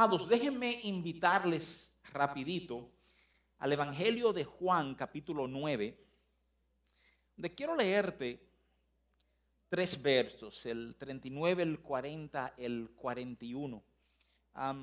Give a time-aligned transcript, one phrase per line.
[0.00, 2.88] Amados, déjenme invitarles rapidito
[3.58, 5.98] al Evangelio de Juan, capítulo 9,
[7.34, 8.40] donde quiero leerte
[9.68, 13.82] tres versos, el 39, el 40, el 41.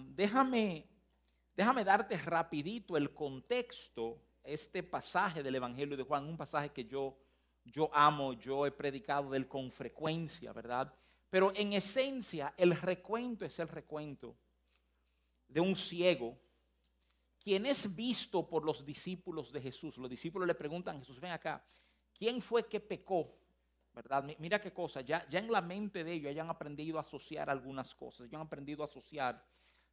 [0.09, 0.86] déjame,
[1.55, 7.18] déjame darte rapidito el contexto, este pasaje del Evangelio de Juan, un pasaje que yo,
[7.63, 10.93] yo amo, yo he predicado de con frecuencia, ¿verdad?
[11.29, 14.36] Pero en esencia el recuento es el recuento
[15.56, 16.38] de un ciego,
[17.40, 19.98] quien es visto por los discípulos de Jesús.
[19.98, 21.66] Los discípulos le preguntan a Jesús, ven acá,
[22.13, 23.34] ¿quién fue que pecó?
[23.94, 24.26] ¿Verdad?
[24.38, 28.30] Mira qué cosa, ya, en la mente de ellos hayan aprendido a asociar algunas cosas,
[28.30, 29.41] ya han aprendido a asociar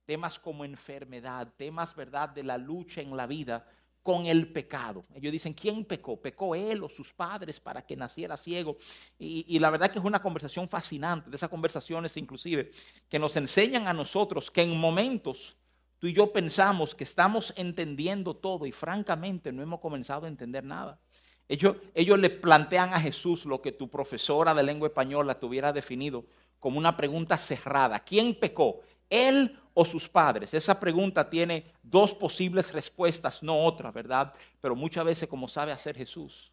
[0.05, 3.65] temas como enfermedad, temas, ¿verdad?, de la lucha en la vida
[4.03, 5.05] con el pecado.
[5.15, 6.21] Ellos dicen, ¿quién pecó?
[6.21, 8.77] ¿Pecó él o sus padres para que naciera ciego?
[9.19, 12.73] Y, la verdad que es una conversación fascinante, de esas conversaciones inclusive,
[13.09, 15.57] que nos enseñan a nosotros que en momentos
[15.99, 20.65] tú y yo pensamos que estamos entendiendo todo y francamente no hemos comenzado a entender
[20.65, 20.99] nada.
[21.49, 25.73] Ellos, ellos le plantean a Jesús lo que tu profesora de lengua española te hubiera
[25.73, 26.25] definido
[26.59, 28.01] como una pregunta cerrada.
[28.01, 28.81] ¿Quién pecó?
[29.13, 30.55] ¿Él o sus padres?
[30.55, 34.33] Esa pregunta tiene dos posibles respuestas, no otra, ¿verdad?
[34.61, 36.51] Pero muchas veces, como sabe hacer Jesús,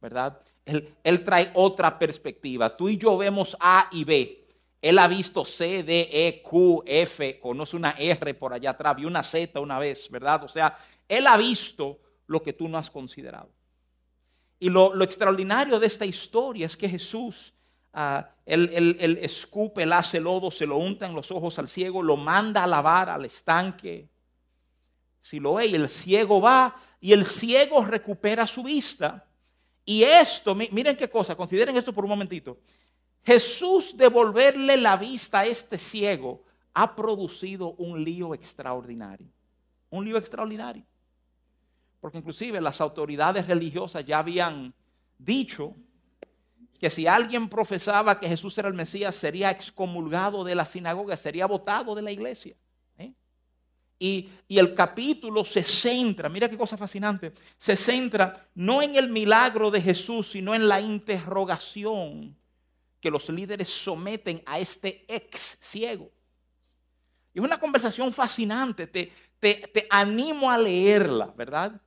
[0.00, 0.40] ¿verdad?
[0.64, 2.74] Él, él, trae otra perspectiva.
[2.74, 4.46] Tú y yo vemos A y B.
[4.80, 9.08] Él ha visto C, D, E, Q, F, conoce una R por allá atrás, vio
[9.08, 10.44] una Z una vez, ¿verdad?
[10.44, 13.50] O sea, Él ha visto lo que tú no has considerado.
[14.58, 17.52] Y lo, lo extraordinario de esta historia es que Jesús
[18.46, 22.64] el escupe, el hace lodo, se lo unta en los ojos al ciego, lo manda
[22.64, 24.08] a lavar al estanque.
[25.20, 29.24] Si lo ve, y el ciego va y el ciego recupera su vista.
[29.84, 32.58] Y esto, miren qué cosa, consideren esto por un momentito.
[33.24, 39.28] Jesús devolverle la vista a este ciego ha producido un lío extraordinario.
[39.90, 40.84] Un lío extraordinario.
[42.00, 44.74] Porque inclusive las autoridades religiosas ya habían
[45.18, 45.74] dicho
[46.78, 51.46] que si alguien profesaba que Jesús era el Mesías, sería excomulgado de la sinagoga, sería
[51.46, 52.56] votado de la iglesia.
[52.96, 53.12] ¿eh?
[53.98, 59.08] Y, y, el capítulo se centra, mira qué cosa fascinante, se centra no en el
[59.10, 62.36] milagro de Jesús, sino en la interrogación
[63.00, 66.10] que los líderes someten a este ex ciego.
[67.34, 71.80] Y es una conversación fascinante, te, te, te animo a leerla, ¿verdad?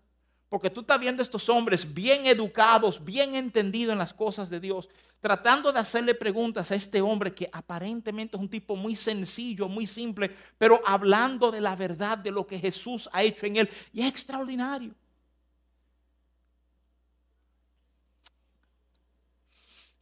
[0.52, 4.90] Porque tú estás viendo estos hombres bien educados, bien entendidos en las cosas de Dios,
[5.22, 9.86] tratando de hacerle preguntas a este hombre que aparentemente es un tipo muy sencillo, muy
[9.88, 13.70] simple, pero hablando de la verdad de lo que Jesús ha hecho en él.
[13.94, 14.94] Y es extraordinario.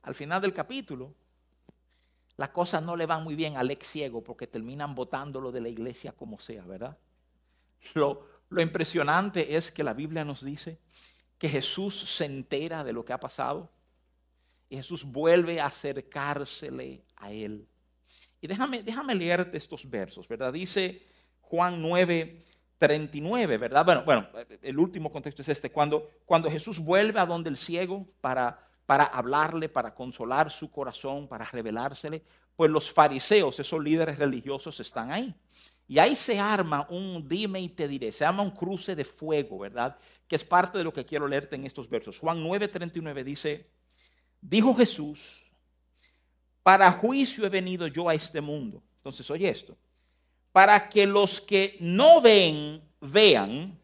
[0.02, 1.14] Al final del capítulo,
[2.38, 5.70] las cosas no le van muy bien al ex ciego porque terminan botándolo de la
[5.70, 6.98] iglesia como sea, ¿verdad?
[7.94, 10.80] Lo, lo impresionante es que la Biblia nos dice
[11.38, 13.70] que Jesús se entera de lo que ha pasado
[14.70, 17.68] y Jesús vuelve a acercársele a él.
[18.42, 20.54] Y déjame, déjame leerte estos versos, ¿verdad?
[20.54, 21.02] Dice
[21.42, 22.44] Juan 9,
[22.78, 23.86] 39, ¿verdad?
[23.86, 24.30] Bueno, bueno,
[24.62, 29.04] el último contexto es este, cuando, cuando Jesús vuelve a donde el ciego para, para
[29.04, 32.24] hablarle, para consolar su corazón, para revelársele,
[32.56, 35.36] pues los fariseos, esos líderes religiosos, están ahí.
[35.90, 39.58] Y ahí se arma un dime y te diré, se llama un cruce de fuego,
[39.58, 39.98] ¿verdad?
[40.28, 42.20] Que es parte de lo que quiero leerte en estos versos.
[42.20, 43.66] Juan 9:39 dice,
[44.40, 45.20] dijo Jesús,
[46.62, 48.84] para juicio he venido yo a este mundo.
[48.98, 49.76] Entonces, oye esto,
[50.52, 53.76] para que los que no ven, vean,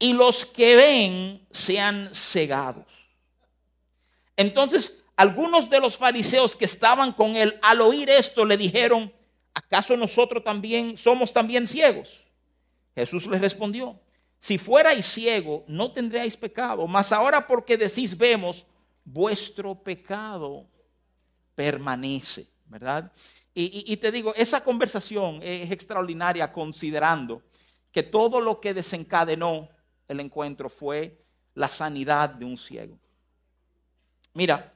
[0.00, 2.86] y los que ven sean cegados.
[4.36, 9.12] Entonces, algunos de los fariseos que estaban con él, al oír esto, le dijeron,
[9.56, 12.24] ¿acaso nosotros también somos también ciegos?
[12.94, 13.98] Jesús les respondió,
[14.38, 18.66] si fuerais ciego, no tendríais pecado, mas ahora porque decís vemos,
[19.04, 20.66] vuestro pecado
[21.54, 23.10] permanece, ¿verdad?
[23.54, 27.42] Y, y, te digo, esa conversación es extraordinaria considerando
[27.90, 29.70] que todo lo que desencadenó
[30.06, 31.24] el encuentro fue
[31.54, 32.98] la sanidad de un ciego.
[34.34, 34.74] Mira,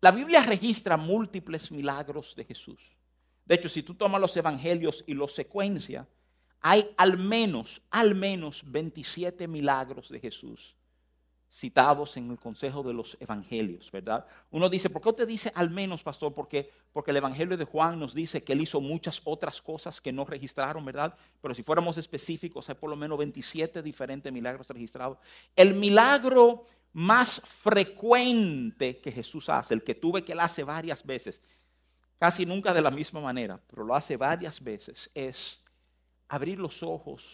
[0.00, 2.94] la Biblia registra múltiples milagros de Jesús.
[3.44, 6.08] De hecho, si tú tomas los evangelios y los secuencia,
[6.60, 10.76] hay al menos, al menos 27 milagros de Jesús
[11.54, 14.26] citados en el consejo de los evangelios, ¿verdad?
[14.50, 16.34] Uno dice, ¿por qué usted dice al menos, pastor?
[16.34, 20.12] Porque, porque el evangelio de Juan nos dice que él hizo muchas otras cosas que
[20.12, 21.14] no registraron, ¿verdad?
[21.40, 25.18] Pero si fuéramos específicos, hay por lo menos 27 diferentes milagros registrados.
[25.54, 31.40] El milagro más frecuente que Jesús hace, el que tuve que él hace varias veces,
[32.18, 35.62] casi nunca de la misma manera, pero lo hace varias veces, es
[36.28, 37.24] abrir los ojos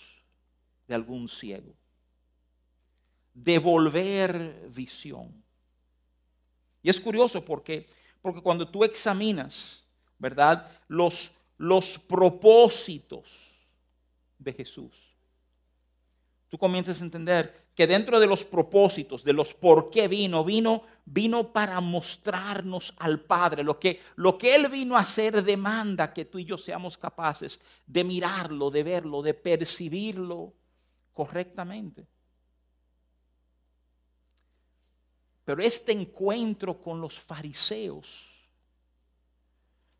[0.86, 1.72] de algún ciego,
[3.32, 5.42] devolver visión.
[6.82, 7.88] Y es curioso porque,
[8.22, 9.84] porque cuando tú examinas,
[10.18, 10.70] ¿verdad?
[10.88, 13.28] Los, los propósitos
[14.38, 15.10] de Jesús
[16.50, 20.82] tú comienzas a entender que dentro de los propósitos, de los por qué vino, vino,
[21.06, 23.62] vino para mostrarnos al Padre.
[23.62, 27.58] Lo que, lo que Él vino a hacer demanda que tú y yo seamos capaces
[27.86, 30.52] de mirarlo, de verlo, de percibirlo
[31.14, 32.06] correctamente.
[35.46, 38.46] Pero este encuentro con los fariseos,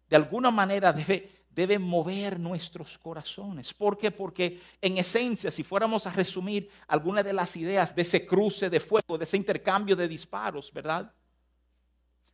[0.07, 3.75] de alguna manera debe, debe mover nuestros corazones.
[3.75, 4.11] ¿Por qué?
[4.11, 8.81] Porque en esencia, si fuéramos a resumir algunas de las ideas de ese cruce de
[8.81, 11.13] fuego, de ese intercambio de disparos, ¿verdad?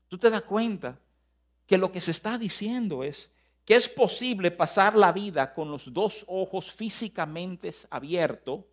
[0.08, 0.98] Tú te das cuenta
[1.66, 3.32] que lo que se está diciendo es
[3.64, 8.64] que es posible pasar la vida con los dos ojos físicamente abiertos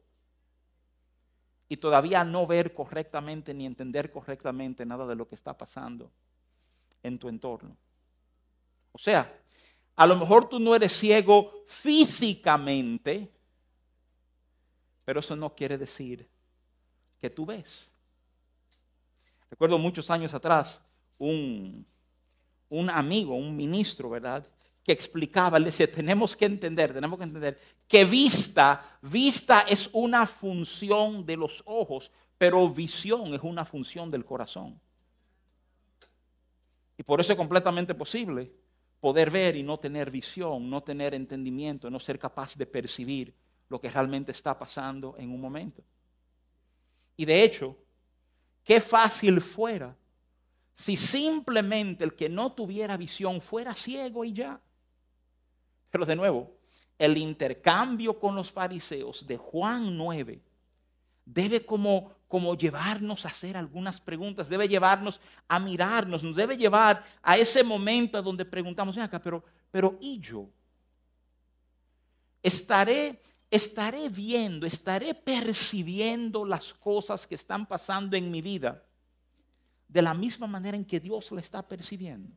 [1.68, 6.12] y todavía no ver correctamente ni entender correctamente nada de lo que está pasando
[7.01, 7.75] en tu entorno.
[8.92, 9.43] O sea,
[9.95, 13.30] a lo mejor tú no eres ciego físicamente,
[15.06, 16.28] pero eso no quiere decir
[17.19, 17.90] que tú ves.
[19.50, 20.81] Recuerdo muchos años atrás
[21.19, 21.86] un,
[22.69, 24.48] un amigo, un ministro, ¿verdad?
[24.84, 30.25] Que explicaba, le decía, tenemos que entender, tenemos que entender que vista, vista es una
[30.25, 34.80] función de los ojos, pero visión es una función del corazón.
[36.98, 38.62] Y por eso es completamente posible
[39.04, 43.34] poder ver y no tener visión, no tener entendimiento, no ser capaz de percibir
[43.68, 45.84] lo que realmente está pasando en un momento.
[47.18, 47.76] Y de hecho,
[48.64, 49.94] qué fácil fuera
[50.74, 54.62] si simplemente el que no tuviera visión fuera ciego y ya.
[55.90, 56.56] Pero de nuevo,
[56.98, 60.40] el intercambio con los fariseos de Juan 9
[61.25, 67.04] debe como, como llevarnos a hacer algunas preguntas, debe llevarnos a mirarnos, nos debe llevar
[67.22, 70.50] a ese momento donde preguntamos, acá, pero, pero ¿y yo?
[72.42, 78.84] Estaré, estaré viendo, estaré percibiendo las cosas que están pasando en mi vida
[79.88, 82.36] de la misma manera en que Dios la está percibiendo.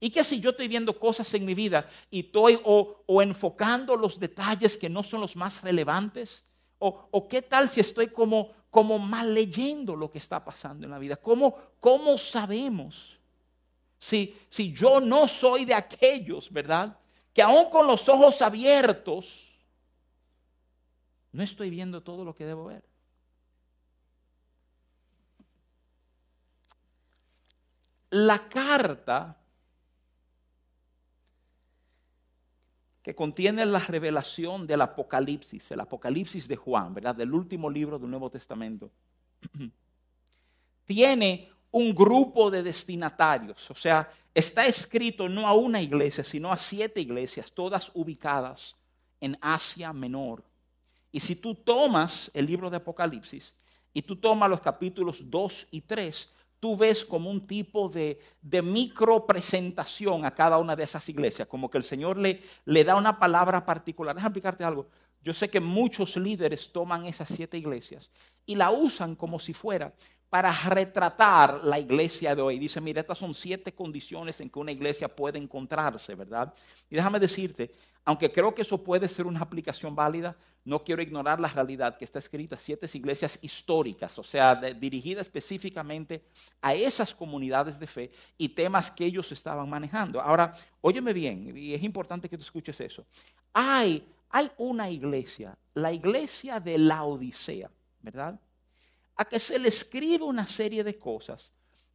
[0.00, 3.96] Y que si yo estoy viendo cosas en mi vida y estoy o, o enfocando
[3.96, 6.44] los detalles que no son los más relevantes,
[6.84, 10.98] o, qué tal si estoy como, como mal leyendo lo que está pasando en la
[10.98, 11.16] vida?
[11.16, 13.18] ¿Cómo, cómo sabemos
[13.98, 16.98] si, si yo no soy de aquellos, verdad?
[17.32, 19.52] Que aún con los ojos abiertos,
[21.30, 22.84] no estoy viendo todo lo que debo ver.
[28.10, 29.36] La carta
[33.02, 37.16] que contiene la revelación del Apocalipsis, el Apocalipsis de Juan, ¿verdad?
[37.16, 38.90] Del último libro del Nuevo Testamento.
[40.86, 46.56] Tiene un grupo de destinatarios, o sea, está escrito no a una iglesia, sino a
[46.56, 48.76] siete iglesias, todas ubicadas
[49.20, 50.44] en Asia Menor.
[51.10, 53.54] Y si tú tomas el libro de Apocalipsis
[53.92, 56.30] y tú tomas los capítulos 2 y 3,
[56.62, 61.48] tú ves como un tipo de, de micro presentación a cada una de esas iglesias,
[61.48, 64.14] como que el Señor le, le da una palabra particular.
[64.14, 64.86] Déjame explicarte algo.
[65.24, 68.12] Yo sé que muchos líderes toman esas siete iglesias
[68.46, 69.92] y la usan como si fuera
[70.30, 72.60] para retratar la iglesia de hoy.
[72.60, 76.54] Dice, mira, estas son siete condiciones en que una iglesia puede encontrarse, ¿verdad?
[76.88, 81.40] Y déjame decirte, aunque creo que eso puede ser una aplicación válida, no quiero ignorar
[81.40, 86.24] la realidad que está escrita siete iglesias históricas, o sea, dirigidas específicamente
[86.60, 90.20] a esas comunidades de fe y temas que ellos estaban manejando.
[90.20, 93.04] Ahora, óyeme bien, y es importante que tú escuches eso.
[93.52, 98.38] Hay, hay una iglesia, la iglesia de la Odisea, ¿verdad?
[99.16, 101.52] A que se le escribe una serie de cosas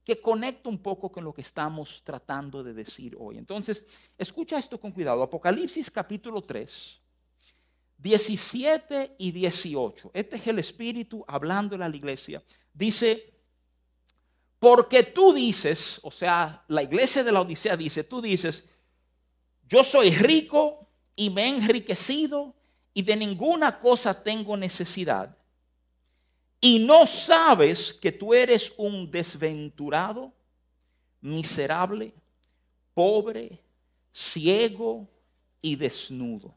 [0.08, 3.38] que conecta un poco con lo que estamos tratando de decir hoy.
[3.38, 3.84] Entonces,
[4.18, 5.22] escucha esto con cuidado.
[5.22, 7.02] Apocalipsis capítulo 3,
[7.98, 10.12] 17 y 18.
[10.14, 12.42] Este es el Espíritu hablando a la iglesia.
[12.74, 13.34] Dice,
[14.60, 18.64] porque tú dices, o sea, la iglesia de la Odisea dice, tú dices,
[19.68, 20.88] yo soy rico
[21.18, 22.56] y me he enriquecido
[22.94, 25.38] y de ninguna cosa tengo necesidad
[26.60, 30.34] y no sabes que tú eres un desventurado,
[31.22, 32.14] miserable,
[32.94, 33.62] pobre,
[34.12, 35.08] ciego
[35.62, 36.56] y desnudo.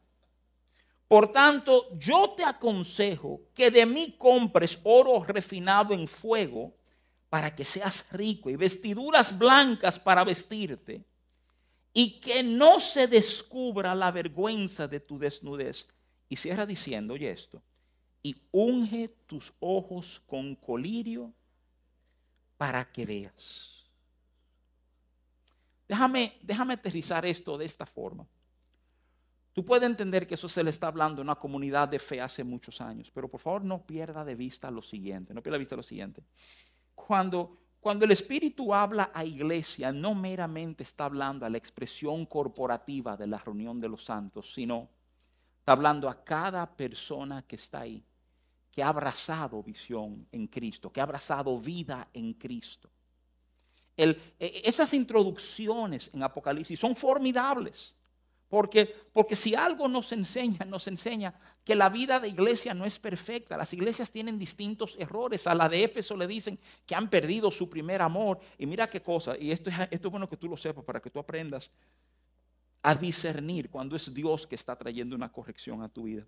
[1.07, 6.73] Por tanto, yo te aconsejo que de mí compres oro refinado en fuego
[7.29, 11.05] para que seas rico y vestiduras blancas para vestirte
[11.93, 15.87] y que no se descubra la vergüenza de tu desnudez.
[16.29, 17.61] Y cierra diciendo, oye esto,
[18.23, 21.33] y unge tus ojos con colirio
[22.57, 23.89] para que veas.
[25.87, 28.25] Déjame, déjame aterrizar esto de esta forma.
[29.53, 32.43] Tú puedes entender que eso se le está hablando a una comunidad de fe hace
[32.43, 35.75] muchos años, pero por favor no pierda de vista lo siguiente, no pierda de vista
[35.75, 36.23] lo siguiente.
[36.95, 43.17] Cuando, cuando el Espíritu habla a iglesia, no meramente está hablando a la expresión corporativa
[43.17, 44.87] de la reunión de los santos, sino
[45.59, 48.01] está hablando a cada persona que está ahí,
[48.71, 52.89] que ha abrazado visión en Cristo, que ha abrazado vida en Cristo.
[53.97, 54.15] E,
[54.63, 57.95] esas introducciones en Apocalipsis son formidables.
[58.47, 62.99] Porque, porque si algo nos enseña, nos enseña que la vida de iglesia no es
[62.99, 63.55] perfecta.
[63.55, 65.47] Las iglesias tienen distintos errores.
[65.47, 68.39] A la de Éfeso le dicen que han perdido su primer amor.
[68.57, 70.99] Y mira qué cosa, y esto es, esto es bueno que tú lo sepas para
[70.99, 71.71] que tú aprendas
[72.83, 76.25] a discernir cuando es Dios que está trayendo una corrección a tu vida.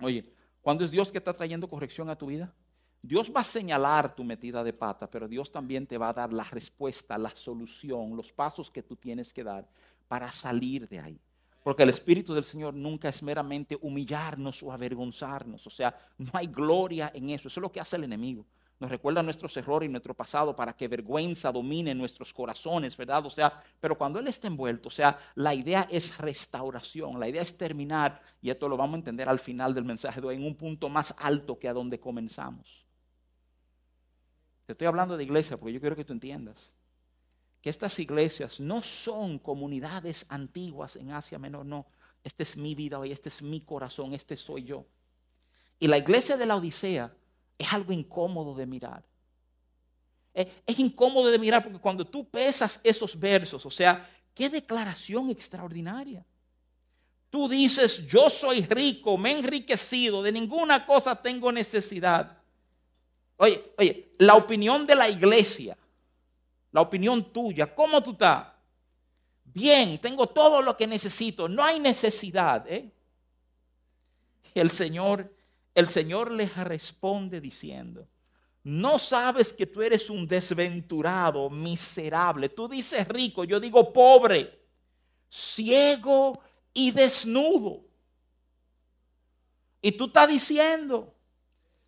[0.00, 0.26] Oye,
[0.62, 2.54] cuando es Dios que está trayendo corrección a tu vida?
[3.02, 6.32] Dios va a señalar tu metida de pata, pero Dios también te va a dar
[6.32, 9.68] la respuesta, la solución, los pasos que tú tienes que dar
[10.06, 11.20] para salir de ahí.
[11.64, 15.66] Porque el Espíritu del Señor nunca es meramente humillarnos o avergonzarnos.
[15.66, 17.48] O sea, no hay gloria en eso.
[17.48, 18.46] Eso es lo que hace el enemigo.
[18.82, 23.24] Nos recuerda nuestros errores y nuestro pasado para que vergüenza domine nuestros corazones, ¿verdad?
[23.24, 27.42] O sea, pero cuando Él está envuelto, o sea, la idea es restauración, la idea
[27.42, 30.88] es terminar, y esto lo vamos a entender al final del mensaje, en un punto
[30.88, 32.84] más alto que a donde comenzamos.
[34.66, 36.72] Te estoy hablando de iglesia porque yo quiero que tú entiendas
[37.60, 41.86] que estas iglesias no son comunidades antiguas en Asia Menor, no.
[42.24, 44.86] Esta es mi vida hoy, este es mi corazón, este soy yo.
[45.78, 47.14] Y la iglesia de la Odisea
[47.58, 49.02] es algo incómodo de mirar.
[50.34, 55.30] Es, es incómodo de mirar porque cuando tú pesas esos versos, o sea, qué declaración
[55.30, 56.24] extraordinaria.
[57.30, 62.38] Tú dices, yo soy rico, me he enriquecido, de ninguna cosa tengo necesidad.
[63.38, 65.76] Oye, oye, la opinión de la iglesia
[66.72, 68.46] la opinión tuya, ¿cómo tú estás?
[69.44, 72.66] Bien, tengo todo lo que necesito, no hay necesidad.
[72.66, 72.90] ¿eh?
[74.54, 75.30] el Señor,
[75.74, 78.06] el Señor les responde diciendo,
[78.64, 82.48] no sabes que tú eres un desventurado, miserable.
[82.48, 84.60] Tú dices rico, yo digo pobre,
[85.28, 86.40] ciego
[86.72, 87.84] y desnudo.
[89.80, 91.12] Y tú estás diciendo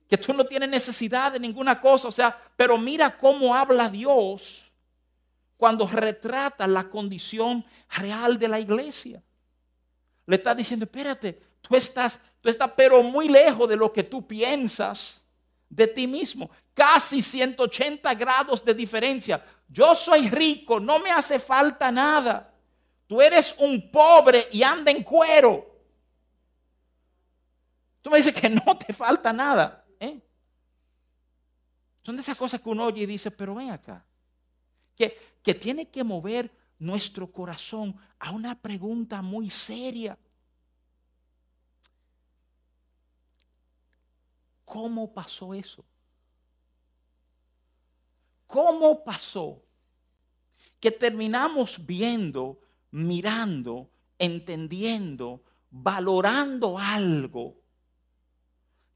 [0.09, 2.09] que tú no tienes necesidad de ninguna cosa.
[2.09, 4.73] O sea, pero mira cómo habla Dios
[5.57, 9.23] cuando retrata la condición real de la iglesia.
[10.27, 14.27] Le está diciendo, espérate, tú estás, tú estás pero muy lejos de lo que tú
[14.27, 15.23] piensas
[15.69, 16.51] de ti mismo.
[16.75, 19.45] Casi 180 grados de diferencia.
[19.69, 22.53] Yo soy rico, no me hace falta nada.
[23.07, 25.73] Tú eres un pobre y anda en cuero.
[28.03, 29.85] Tú me dices que no te falta nada.
[29.99, 30.21] ¿eh?
[32.03, 34.05] Son de esas cosas que uno oye y dice, pero ven acá
[34.95, 40.19] que, que tiene que mover nuestro corazón a una pregunta muy seria.
[44.65, 45.85] ¿Cómo pasó eso?
[48.47, 49.63] ¿Cómo pasó
[50.81, 57.57] que terminamos viendo, mirando, entendiendo, valorando algo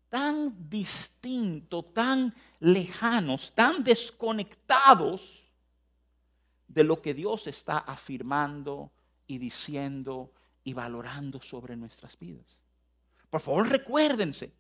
[0.09, 5.47] tan distinto, tan lejanos, tan desconectados
[6.67, 8.91] de lo que Dios está afirmando
[9.27, 10.33] y diciendo
[10.65, 12.63] y valorando sobre nuestras vidas.
[13.31, 14.53] Por favor, recuérdense,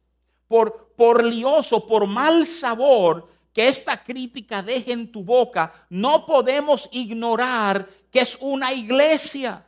[0.48, 7.88] por, lioso, por mal sabor que esta crítica deje en tu boca, no podemos ignorar
[8.10, 9.64] que es una iglesia.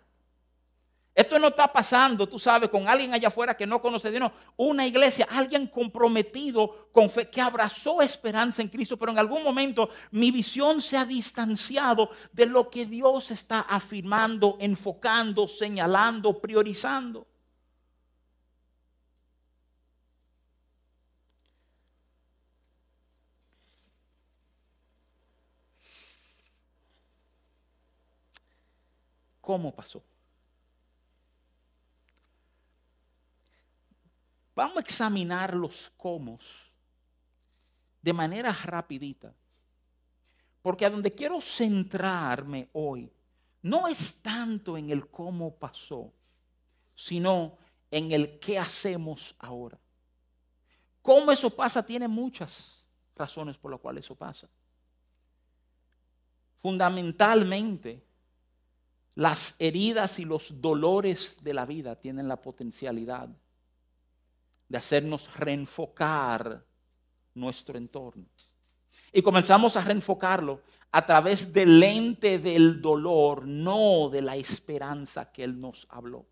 [1.12, 4.20] Esto no está pasando, tú sabes, con alguien allá afuera que no conoce Dios.
[4.20, 9.42] No, una iglesia, alguien comprometido con fe, que abrazó esperanza en Cristo, pero en algún
[9.42, 17.26] momento mi visión se ha distanciado de lo que Dios está afirmando, enfocando, señalando, priorizando.
[29.50, 30.00] ¿Cómo pasó?
[34.54, 36.38] Vamos a examinar los cómo
[38.00, 39.34] de manera rapidita.
[40.62, 43.12] Porque a donde quiero centrarme hoy
[43.62, 46.12] no es tanto en el cómo pasó,
[46.94, 47.58] sino
[47.90, 49.80] en el qué hacemos ahora.
[51.02, 54.48] Cómo eso pasa tiene muchas razones por las cuales eso pasa.
[56.62, 58.09] Fundamentalmente,
[59.20, 63.28] las heridas y los dolores de la vida tienen la potencialidad
[64.66, 66.64] de hacernos reenfocar
[67.34, 68.24] nuestro entorno.
[69.12, 75.44] Y comenzamos a reenfocarlo a través del lente del dolor, no de la esperanza que
[75.44, 76.24] Él nos habló.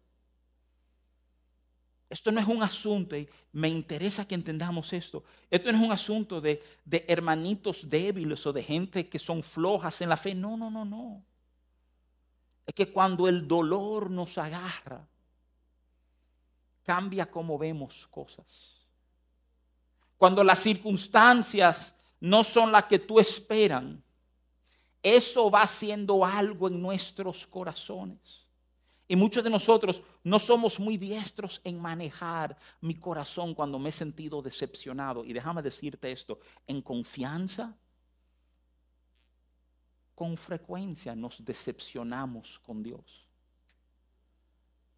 [2.09, 5.25] Esto no es un asunto, y me interesa que entendamos esto.
[5.51, 10.01] Esto no es un asunto de, de, hermanitos débiles o de gente que son flojas
[10.01, 10.35] en la fe.
[10.35, 11.23] No, no, no, no.
[12.69, 15.09] Es que cuando el dolor nos agarra,
[16.85, 18.45] cambia cómo vemos cosas.
[20.19, 24.05] Cuando las circunstancias no son las que tú esperan,
[25.03, 28.47] eso va haciendo algo en nuestros corazones.
[29.09, 33.93] Y muchos de nosotros no somos muy diestros en manejar mi corazón cuando me he
[33.93, 35.25] sentido decepcionado.
[35.25, 37.75] Y déjame decirte esto, en confianza,
[40.19, 43.29] con frecuencia nos decepcionamos con Dios.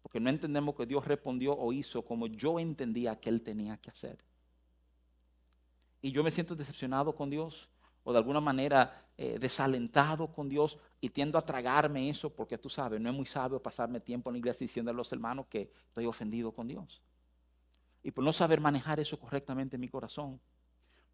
[0.01, 3.91] Porque no entendemos que Dios respondió o hizo como yo entendía que Él tenía que
[3.91, 4.17] hacer.
[6.01, 7.69] Y yo me siento decepcionado con Dios
[8.03, 12.67] o de alguna manera eh, desalentado con Dios y tiendo a tragarme eso porque tú
[12.67, 15.71] sabes, no es muy sabio pasarme tiempo en la iglesia diciendo a los hermanos que
[15.85, 16.99] estoy ofendido con Dios.
[18.01, 20.41] Y por no saber manejar eso correctamente en mi corazón,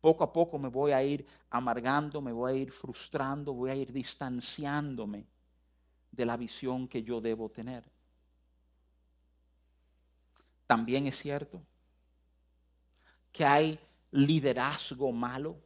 [0.07, 3.75] poco a poco me voy a ir amargando, me voy a ir frustrando, voy a
[3.75, 5.27] ir distanciándome
[6.09, 7.83] de la visión que yo debo tener.
[10.65, 11.61] También es cierto
[13.33, 13.77] que hay
[14.11, 15.57] liderazgo malo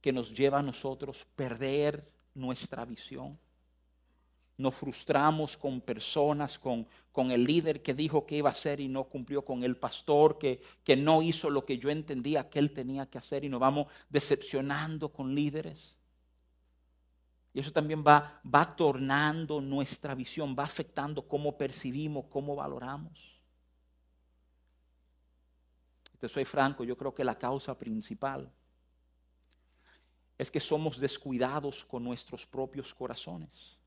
[0.00, 3.38] que nos lleva a nosotros perder nuestra visión.
[4.62, 8.86] Nos frustramos con personas, con, con el líder que dijo que iba a hacer y
[8.86, 12.72] no cumplió, con el pastor que, que no hizo lo que yo entendía que él
[12.72, 15.98] tenía que hacer y nos vamos decepcionando con líderes.
[17.52, 23.40] Y eso también va, va tornando nuestra visión, va afectando cómo percibimos, cómo valoramos.
[26.20, 28.48] Te soy franco, yo creo que la causa principal
[30.38, 33.81] es que somos descuidados con nuestros propios corazones.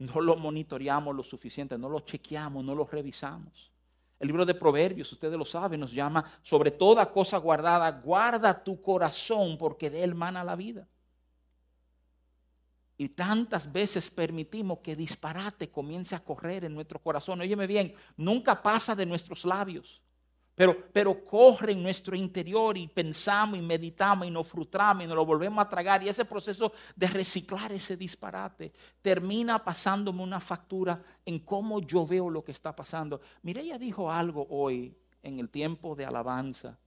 [0.00, 3.70] No lo monitoreamos lo suficiente, no lo chequeamos, no lo revisamos.
[4.18, 8.80] El libro de Proverbios, ustedes lo saben, nos llama sobre toda cosa guardada, guarda tu
[8.80, 10.88] corazón porque de él mana la vida.
[12.96, 17.42] Y tantas veces permitimos que disparate comience a correr en nuestro corazón.
[17.42, 20.00] Óyeme bien, nunca pasa de nuestros labios.
[20.92, 25.24] Pero, corre en nuestro interior y pensamos y meditamos y nos frustramos y nos lo
[25.24, 26.02] volvemos a tragar.
[26.02, 32.28] Y ese proceso de reciclar ese disparate termina pasándome una factura en cómo yo veo
[32.28, 33.22] lo que está pasando.
[33.42, 36.78] Mire, ella dijo algo hoy en el tiempo de alabanza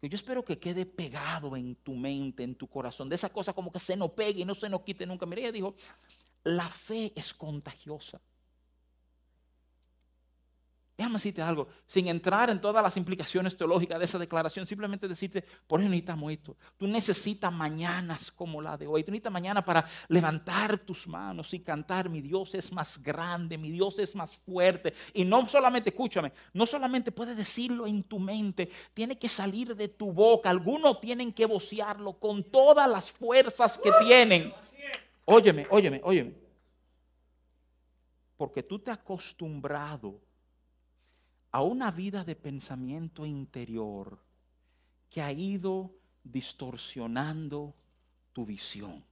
[0.00, 3.52] que yo espero que quede pegado en tu mente, en tu corazón, de esa cosa
[3.52, 5.26] como que se nos pegue y no se nos quite nunca.
[5.26, 5.74] Mire, ella dijo,
[6.44, 8.20] la fe es contagiosa.
[10.96, 15.44] Déjame decirte algo, sin entrar en todas las implicaciones teológicas de esa declaración, simplemente decirte,
[15.66, 16.56] por eso necesitamos esto.
[16.78, 19.04] Tú necesitas mañanas como la de hoy.
[19.04, 23.70] Tú necesitas mañana para levantar tus manos y cantar, mi Dios es más grande, mi
[23.70, 24.94] Dios es más fuerte.
[25.12, 29.88] Y no solamente, escúchame, no solamente puedes decirlo en tu mente, tiene que salir de
[29.88, 30.48] tu boca.
[30.48, 34.50] Algunos tienen que vocearlo con todas las fuerzas que tienen.
[35.26, 36.32] Óyeme, óyeme, óyeme.
[38.38, 40.25] Porque tú te has acostumbrado
[41.56, 44.18] a una vida de pensamiento interior
[45.08, 45.90] que ha ido
[46.22, 47.74] distorsionando
[48.34, 49.02] tu visión.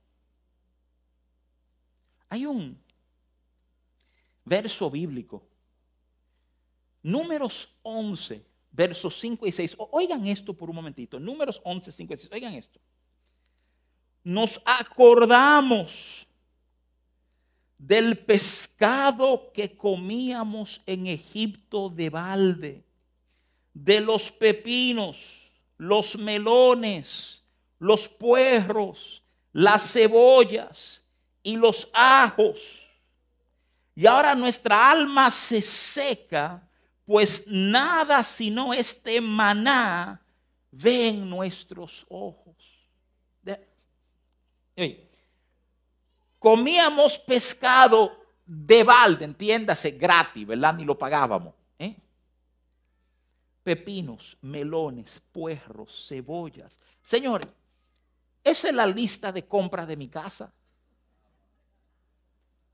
[2.28, 2.78] Hay un
[4.44, 5.42] verso bíblico,
[7.02, 9.76] números 11, versos 5 y 6.
[9.92, 12.78] Oigan esto por un momentito, números 11, 5 y 6, oigan esto.
[14.22, 16.26] Nos acordamos
[17.86, 22.82] del pescado que comíamos en Egipto de balde,
[23.74, 27.42] de los pepinos, los melones,
[27.78, 31.02] los puerros, las cebollas
[31.42, 32.88] y los ajos.
[33.94, 36.66] Y ahora nuestra alma se seca,
[37.04, 40.24] pues nada sino este maná
[40.70, 42.56] ven nuestros ojos.
[43.42, 43.60] De,
[46.44, 50.74] comíamos pescado de balde, entiéndase, gratis, ¿verdad?
[50.74, 51.54] Ni lo pagábamos.
[51.78, 51.96] ¿eh?
[53.62, 56.78] Pepinos, melones, puerros, cebollas.
[57.00, 57.48] Señores,
[58.42, 60.52] esa es la lista de compra de mi casa.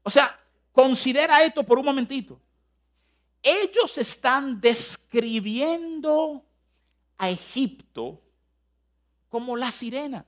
[0.02, 0.36] O sea,
[0.72, 2.40] considera esto por un momentito.
[3.40, 6.44] Ellos están describiendo
[7.18, 8.20] a Egipto
[9.28, 10.26] como la sirena.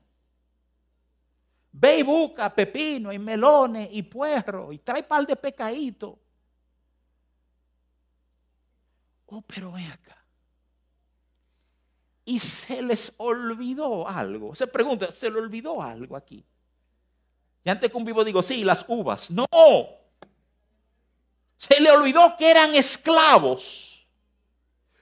[1.73, 6.15] Ve y busca pepino y melones y puerro y trae par de pecaditos.
[9.27, 10.23] Oh, pero ven acá.
[12.27, 14.55] Y se les olvidó algo.
[14.55, 16.45] Se pregunta, ¿se le olvidó algo aquí?
[17.65, 19.31] Y antes que un vivo digo, sí, las uvas.
[19.31, 19.47] No.
[21.57, 24.07] Se le olvidó que eran esclavos.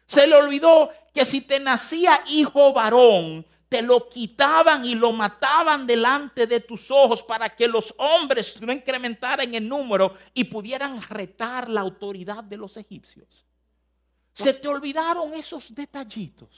[0.06, 5.86] Se le olvidó que si te nacía hijo varón, te lo quitaban y lo mataban
[5.86, 11.70] delante de tus ojos para que los hombres no incrementaran el número y pudieran retar
[11.70, 13.46] la autoridad de los egipcios.
[14.32, 16.48] Se te olvidaron esos detallitos.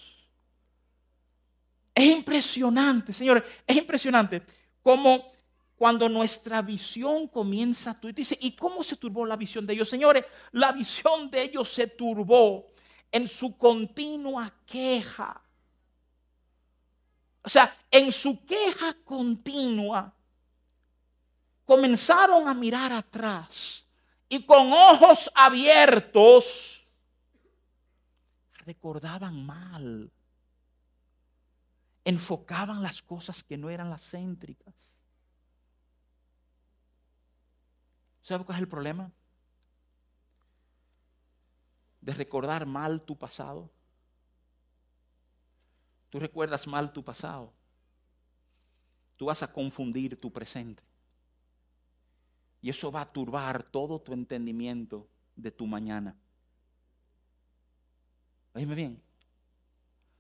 [1.94, 4.42] Es impresionante, señores, es impresionante
[4.81, 5.33] como
[5.77, 9.90] cuando nuestra visión comienza, tú dices, ¿y cómo se turbó la visión de ellos?
[9.90, 12.72] Señores, la visión de ellos se turbó
[13.11, 15.42] en su continua queja.
[17.44, 20.14] O sea, en su queja continua,
[21.64, 23.87] comenzaron a mirar atrás
[24.28, 26.87] y con ojos abiertos
[28.64, 30.11] recordaban mal,
[32.05, 35.00] enfocaban las cosas que no eran las céntricas.
[38.22, 39.11] ¿Sabes cuál es el problema?
[42.00, 43.68] De recordar mal tu pasado.
[46.12, 47.55] Tú recuerdas mal tu pasado.
[49.16, 50.83] Tú vas a confundir tu presente.
[52.61, 56.14] Y eso va a turbar todo tu entendimiento de tu mañana.
[58.53, 59.03] Oíme bien.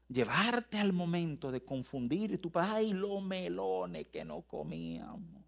[0.08, 5.44] Llevarte al momento de confundir tu ay, los melones que no comíamos.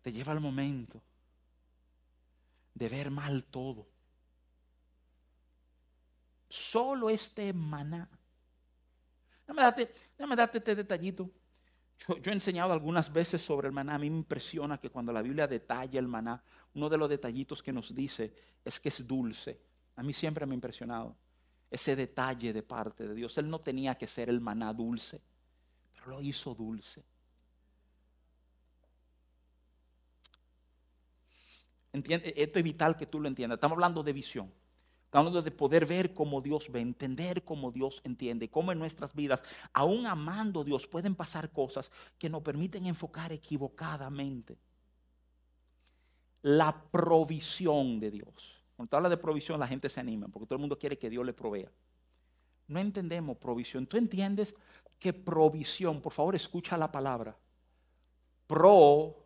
[0.00, 1.02] Te lleva al momento
[2.72, 3.93] de ver mal todo.
[6.48, 8.08] Solo este maná.
[9.46, 11.30] Déjame darte, este detallito.
[12.08, 13.94] Yo, he enseñado algunas veces sobre el maná.
[13.94, 16.42] A mí me impresiona que cuando la Biblia detalla el maná,
[16.74, 19.60] uno de los detallitos que nos dice es que es dulce.
[19.96, 21.16] A mí siempre me ha impresionado
[21.70, 23.36] ese detalle de parte de Dios.
[23.38, 25.20] Él no tenía que ser el maná dulce,
[25.92, 27.04] pero lo hizo dulce.
[31.92, 33.56] Esto es vital que tú lo entiendas.
[33.56, 34.52] Estamos hablando de visión.
[35.18, 39.44] Hablando de poder ver cómo Dios ve, entender cómo Dios entiende, cómo en nuestras vidas,
[39.72, 44.58] aún amando a Dios, pueden pasar cosas que nos permiten enfocar equivocadamente.
[46.42, 48.60] La provisión de Dios.
[48.74, 51.08] Cuando tú hablas de provisión, la gente se anima, porque todo el mundo quiere que
[51.08, 51.70] Dios le provea.
[52.66, 53.86] No entendemos provisión.
[53.86, 54.52] ¿Tú entiendes
[54.98, 57.36] que provisión, por favor escucha la palabra,
[58.48, 59.16] provisión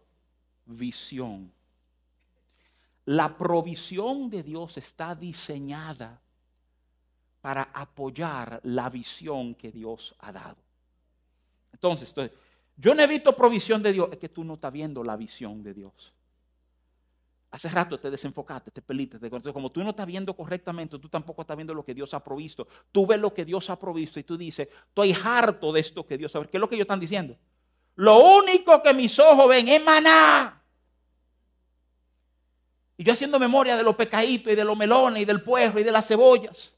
[3.09, 6.21] la provisión de Dios está diseñada
[7.41, 10.59] para apoyar la visión que Dios ha dado.
[11.73, 12.15] Entonces,
[12.77, 15.63] yo no he visto provisión de Dios, es que tú no estás viendo la visión
[15.63, 16.13] de Dios.
[17.51, 21.41] Hace rato te desenfocaste, te peliste, te como tú no estás viendo correctamente, tú tampoco
[21.41, 22.69] estás viendo lo que Dios ha provisto.
[22.93, 26.19] Tú ves lo que Dios ha provisto y tú dices, estoy harto de esto que
[26.19, 27.39] Dios ha ¿Qué es lo que ellos están diciendo?
[27.95, 30.58] Lo único que mis ojos ven es maná.
[32.99, 35.85] Y yo haciendo memoria de los pecaditos y de los melones y del puerro y
[35.85, 36.75] de las cebollas.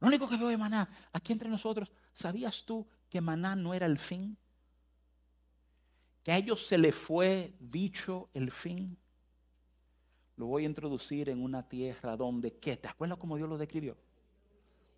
[0.00, 0.88] Lo único que veo es maná.
[1.12, 4.36] Aquí entre nosotros, ¿sabías tú que maná no era el fin?
[6.24, 8.98] Que a ellos se le fue dicho el fin.
[10.36, 12.76] Lo voy a introducir en una tierra donde, ¿qué?
[12.76, 13.96] ¿Te acuerdas cómo Dios lo describió?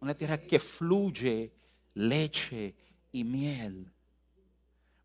[0.00, 1.52] Una tierra que fluye
[1.92, 2.74] leche
[3.12, 3.92] y miel.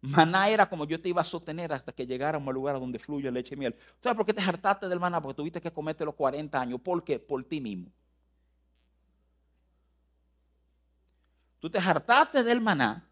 [0.01, 3.29] Maná era como yo te iba a sostener hasta que llegáramos al lugar donde fluye
[3.31, 3.75] leche y miel.
[3.99, 5.21] ¿Sabes por qué te hartaste del maná?
[5.21, 6.79] Porque tuviste que comerte los 40 años.
[6.81, 7.19] ¿Por qué?
[7.19, 7.91] Por ti mismo.
[11.59, 13.05] Tú te hartaste del maná.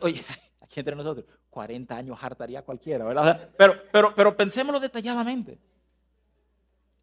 [0.00, 0.24] Oye,
[0.60, 3.50] aquí entre nosotros, 40 años hartaría cualquiera, ¿verdad?
[3.56, 5.60] Pero, pero, pero pensémoslo detalladamente.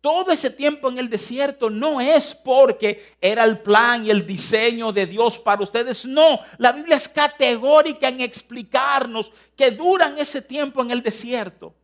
[0.02, 4.94] Todo ese tiempo en el desierto no es porque era el plan y el diseño
[4.94, 6.06] de Dios para ustedes.
[6.06, 11.76] No, la Biblia es categórica en explicarnos que duran ese tiempo en el desierto.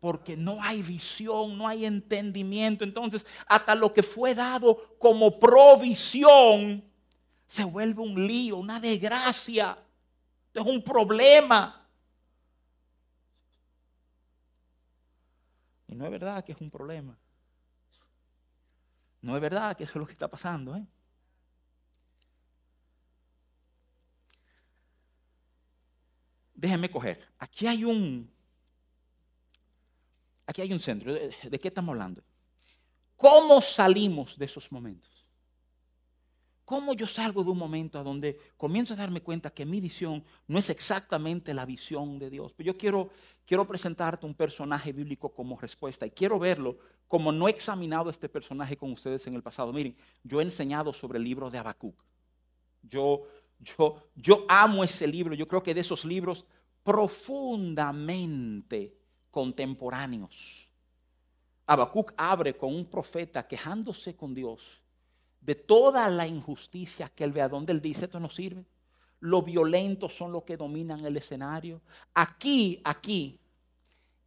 [0.00, 2.82] Porque no hay visión, no hay entendimiento.
[2.82, 6.84] Entonces, hasta lo que fue dado como provisión
[7.46, 9.78] se vuelve un lío, una desgracia.
[10.52, 11.86] Es un problema.
[15.86, 17.16] Y no es verdad que es un problema.
[19.20, 20.76] No es verdad que eso es lo que está pasando.
[20.76, 20.86] ¿eh?
[26.54, 27.26] Déjenme coger.
[27.38, 28.30] Aquí hay un.
[30.46, 31.12] Aquí hay un centro.
[31.12, 32.22] ¿De qué estamos hablando?
[33.16, 35.17] ¿Cómo salimos de esos momentos?
[36.68, 40.22] ¿Cómo yo salgo de un momento a donde comienzo a darme cuenta que mi visión
[40.46, 42.52] no es exactamente la visión de Dios?
[42.52, 43.08] Pero yo quiero,
[43.46, 46.76] quiero presentarte un personaje bíblico como respuesta y quiero verlo
[47.06, 49.72] como no he examinado este personaje con ustedes en el pasado.
[49.72, 51.96] Miren, yo he enseñado sobre el libro de Habacuc.
[52.82, 53.22] Yo,
[53.60, 55.34] yo, yo amo ese libro.
[55.34, 56.44] Yo creo que de esos libros
[56.82, 58.94] profundamente
[59.30, 60.68] contemporáneos.
[61.66, 64.82] Habacuc abre con un profeta quejándose con Dios
[65.48, 68.66] de toda la injusticia que él ve, a donde él dice, esto no sirve.
[69.20, 71.80] Los violentos son los que dominan el escenario.
[72.12, 73.40] Aquí, aquí,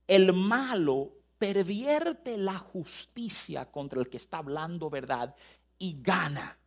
[0.07, 5.35] el malo pervierte la justicia contra el que está hablando verdad
[5.77, 6.57] y gana.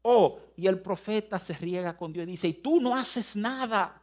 [0.00, 4.02] Oh, y el profeta se riega con Dios y dice, y tú no haces nada.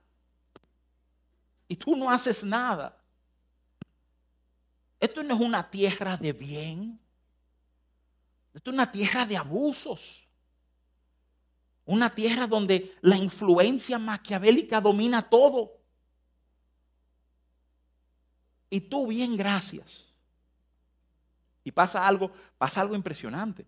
[1.68, 2.96] Y tú no haces nada.
[5.00, 7.00] Esto no es una tierra de bien.
[8.56, 10.26] Esto es una tierra de abusos.
[11.84, 15.78] Una tierra donde la influencia maquiavélica domina todo.
[18.70, 20.06] Y tú bien, gracias.
[21.66, 23.66] Y pasa algo, pasa algo impresionante.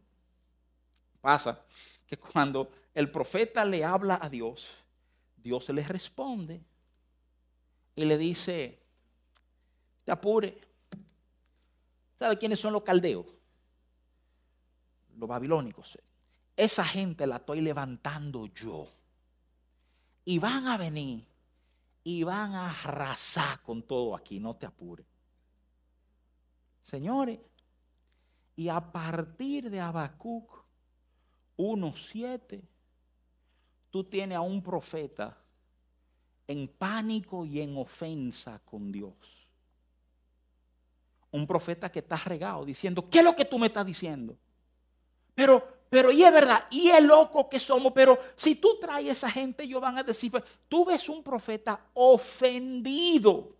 [1.19, 1.61] Pasa
[2.07, 4.69] que cuando el profeta le habla a Dios,
[5.35, 6.63] Dios le responde
[7.93, 8.79] y le dice,
[10.05, 10.57] te apure.
[12.17, 13.36] ¿Sabe quiénes son los caldeos?
[15.17, 15.97] Los babilónicos.
[16.55, 18.87] Esa gente la estoy levantando yo.
[20.25, 21.25] Y van a venir
[22.03, 25.05] y van a arrasar con todo aquí, no te apures.
[26.83, 27.39] Señores,
[28.55, 30.51] y a partir de Habacuc
[31.57, 32.61] 1.7,
[33.89, 35.37] tú tienes a un profeta
[36.47, 39.13] en pánico y en ofensa con Dios.
[41.31, 44.37] Un profeta que está regado diciendo, ¿qué es lo que tú me estás diciendo?
[45.37, 49.11] Pero, pero, y es verdad, y es loco que somos, pero si tú traes a
[49.11, 53.55] esa gente, ellos van a decir, pues, tú ves un profeta ofendido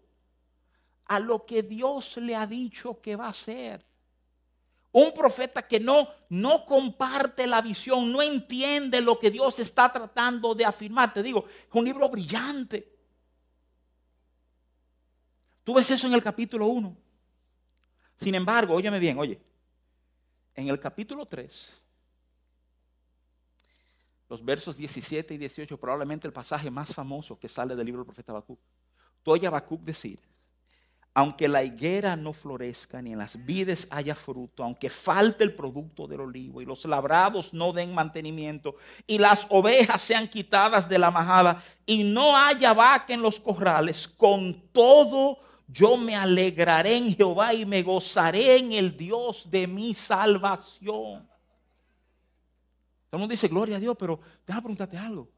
[1.06, 3.86] a lo que Dios le ha dicho que va a hacer.
[4.92, 10.56] Un profeta que no, no comparte la visión, no entiende lo que Dios está tratando
[10.56, 11.14] de afirmar.
[11.14, 12.92] Te digo, es un libro brillante.
[15.64, 16.98] Tú ves eso en el capítulo 1.
[18.16, 19.40] Sin embargo, óyeme bien, oye,
[20.58, 21.72] en el capítulo 3,
[24.28, 28.08] los versos 17 y 18, probablemente el pasaje más famoso que sale del libro del
[28.08, 28.60] profeta Habacuc.
[29.24, 30.20] Tú oyes a Habacuc decir,
[31.14, 36.08] aunque la higuera no florezca ni en las vides haya fruto, aunque falte el producto
[36.08, 41.12] del olivo y los labrados no den mantenimiento y las ovejas sean quitadas de la
[41.12, 45.38] majada y no haya vaca en los corrales, con todo
[45.68, 51.28] yo me alegraré en Jehová y me gozaré en el Dios de mi salvación.
[53.10, 55.30] Todo el mundo dice, gloria a Dios, pero déjame preguntarte algo.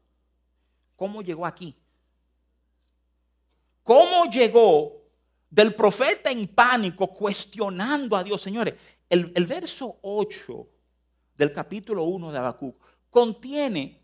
[0.96, 1.76] ¿Cómo llegó aquí?
[3.82, 5.02] ¿Cómo llegó
[5.48, 8.40] del profeta en pánico cuestionando a Dios?
[8.40, 8.74] Señores,
[9.08, 10.68] el, verso 8
[11.36, 12.76] del capítulo 1 de Habacuc
[13.08, 14.00] contiene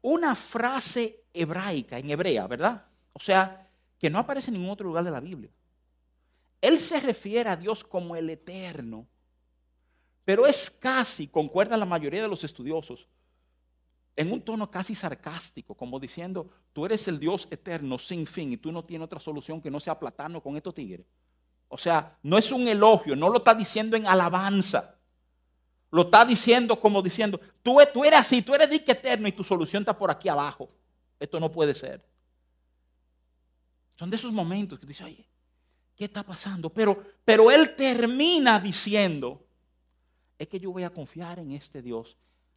[0.00, 2.86] una frase hebraica, en hebrea, ¿verdad?
[3.12, 5.50] O sea, que no aparece en ningún otro lugar de la Biblia.
[6.60, 9.06] Él se refiere a Dios como el eterno,
[10.24, 13.08] pero es casi, concuerda la mayoría de los estudiosos,
[14.16, 18.56] en un tono casi sarcástico, como diciendo, tú eres el Dios eterno sin fin y
[18.56, 21.06] tú no tienes otra solución que no sea platarnos con estos tigres.
[21.68, 24.94] O sea, no es un elogio, no lo está diciendo en alabanza.
[25.90, 29.44] Lo está diciendo como diciendo, tú, tú eres así, tú eres dique eterno y tu
[29.44, 30.70] solución está por aquí abajo.
[31.20, 32.04] Esto no puede ser.
[33.96, 35.26] Son de esos momentos que dice, oye,
[35.96, 36.70] ¿qué está pasando?
[36.70, 39.44] Pero, pero él termina diciendo,
[40.38, 42.16] es que yo voy a confiar en este Dios,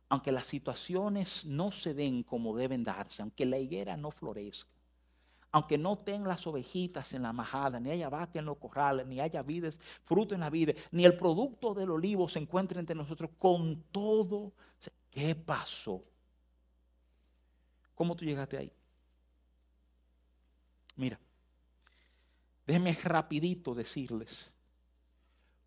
[0.10, 4.70] aunque las situaciones no se den como deben darse, aunque la higuera no florezca,
[5.52, 9.20] aunque no tenga las ovejitas en la majada, ni haya vaca en los corrales, ni
[9.20, 9.44] haya
[10.04, 14.52] fruto en la vida, ni el producto del olivo se encuentre entre nosotros, con todo,
[15.10, 16.04] ¿qué pasó?
[17.96, 18.72] ¿Cómo tú llegaste ahí?
[20.96, 21.20] Mira,
[22.70, 24.54] Déjenme rapidito decirles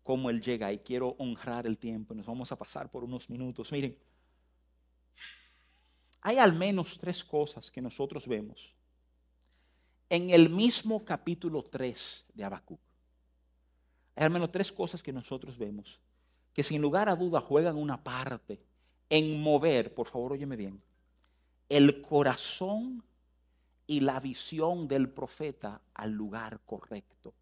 [0.03, 2.13] cómo Él llega y quiero honrar el tiempo.
[2.13, 3.73] Nos vamos a pasar por unos minutos.
[3.73, 3.97] Miren,
[6.21, 8.73] hay al menos tres cosas que nosotros vemos
[10.07, 12.79] en el mismo capítulo 3 de Habacuc.
[14.15, 15.99] Hay al menos tres cosas que nosotros vemos
[16.53, 18.61] que sin lugar a duda juegan una parte
[19.09, 20.81] en mover, por favor óyeme bien,
[21.67, 23.03] el corazón
[23.87, 27.33] y la visión del profeta al lugar correcto.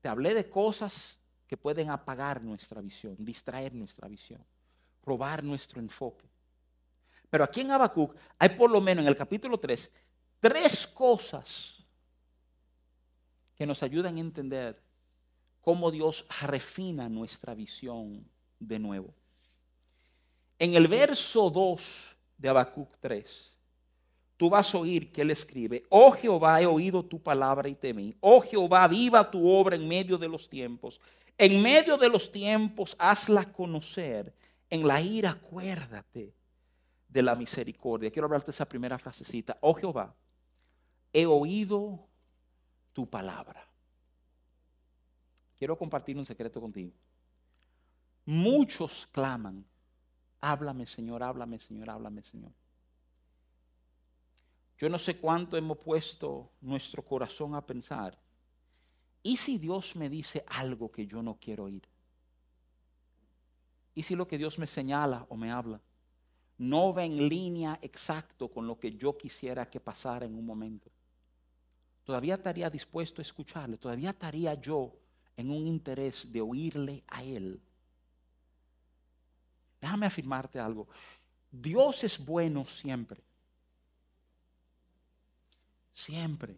[0.00, 4.44] Te hablé de cosas que pueden apagar nuestra visión, distraer nuestra visión.
[5.02, 6.28] robar nuestro enfoque.
[7.30, 9.90] Pero aquí en Habacuc hay por lo menos en el capítulo 3
[10.40, 11.74] tres cosas
[13.54, 14.80] que nos ayudan a entender
[15.60, 18.24] cómo Dios refina nuestra visión
[18.58, 19.14] de nuevo.
[20.58, 23.56] En el verso 2 de Habacuc 3,
[24.38, 28.16] tú vas a oír que él escribe, oh Jehová, he oído tu palabra y temí,
[28.20, 31.00] oh Jehová, viva tu obra en medio de los tiempos,
[31.36, 34.32] en medio de los tiempos hazla conocer,
[34.70, 36.32] en la ira acuérdate
[37.08, 38.10] de la misericordia.
[38.10, 40.14] Quiero hablarte de esa primera frasecita, oh Jehová,
[41.12, 42.06] he oído
[42.92, 43.66] tu palabra.
[45.58, 46.92] Quiero compartir un secreto contigo.
[48.24, 49.64] Muchos claman,
[50.40, 52.52] háblame Señor, háblame Señor, háblame Señor.
[54.78, 58.16] Yo no sé cuánto hemos puesto nuestro corazón a pensar.
[59.22, 61.82] ¿Y si Dios me dice algo que yo no quiero oír?
[63.94, 65.80] ¿Y si lo que Dios me señala o me habla
[66.58, 70.88] no va en línea exacto con lo que yo quisiera que pasara en un momento?
[72.04, 74.94] Todavía estaría dispuesto a escucharle, todavía estaría yo
[75.36, 77.60] en un interés de oírle a Él.
[79.80, 80.88] Déjame afirmarte algo.
[81.50, 83.27] Dios es bueno siempre.
[85.98, 86.56] Siempre.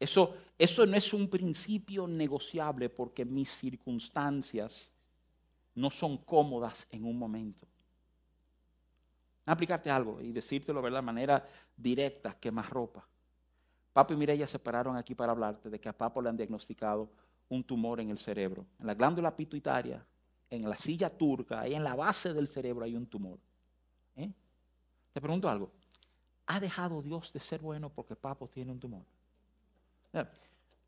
[0.00, 4.92] Eso, eso no es un principio negociable porque mis circunstancias
[5.76, 7.68] no son cómodas en un momento.
[9.46, 13.06] A aplicarte algo y decírtelo de la manera directa, que más ropa.
[13.92, 17.08] Papo y Mireya se pararon aquí para hablarte de que a Papo le han diagnosticado
[17.50, 18.66] un tumor en el cerebro.
[18.80, 20.04] En la glándula pituitaria,
[20.50, 23.38] en la silla turca, ahí en la base del cerebro hay un tumor.
[24.16, 24.28] ¿Eh?
[25.12, 25.70] Te pregunto algo.
[26.52, 29.04] ¿Ha dejado Dios de ser bueno porque Papo tiene un tumor?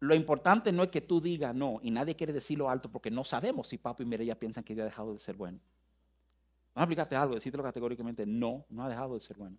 [0.00, 3.22] Lo importante no es que tú digas no, y nadie quiere decirlo alto porque no
[3.22, 5.60] sabemos si Papo y Mireya piensan que Dios ha dejado de ser bueno.
[6.74, 9.56] Vamos a explicarte algo, decírtelo categóricamente, no, no ha dejado de ser bueno.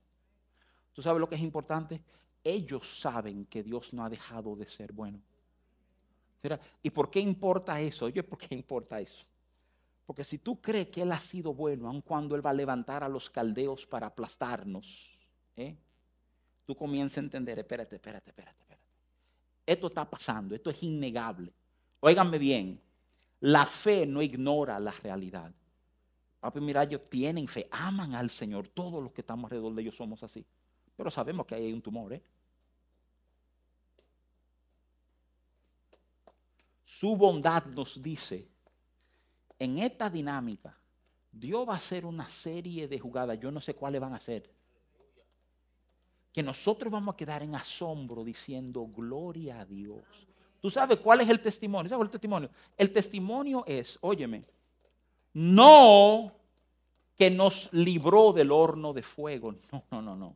[0.92, 2.02] ¿Tú sabes lo que es importante?
[2.44, 5.22] Ellos saben que Dios no ha dejado de ser bueno.
[6.82, 8.08] ¿Y por qué importa eso?
[8.08, 9.24] Oye, ¿por qué importa eso?
[10.06, 13.06] Porque si tú crees que Él ha sido bueno, aun cuando Él va a levantar
[13.06, 15.18] a los caldeos para aplastarnos,
[15.56, 15.78] ¿eh?
[16.66, 18.88] Tú comienzas a entender, espérate, espérate, espérate, espérate.
[19.66, 21.54] Esto está pasando, esto es innegable.
[22.00, 22.82] Óiganme bien,
[23.40, 25.52] la fe no ignora la realidad.
[26.40, 28.68] Papi, mira, ellos tienen fe, aman al Señor.
[28.68, 30.46] Todos los que estamos alrededor de ellos somos así.
[30.96, 32.22] Pero sabemos que hay un tumor, ¿eh?
[36.84, 38.48] Su bondad nos dice,
[39.58, 40.78] en esta dinámica,
[41.32, 44.44] Dios va a hacer una serie de jugadas, yo no sé cuáles van a ser
[46.34, 50.04] que nosotros vamos a quedar en asombro diciendo, gloria a Dios.
[50.60, 51.90] ¿Tú sabes cuál es el testimonio?
[51.90, 52.50] ¿Sabes el testimonio?
[52.76, 54.44] El testimonio es, óyeme,
[55.34, 56.34] no
[57.16, 59.56] que nos libró del horno de fuego.
[59.72, 60.36] No, no, no, no.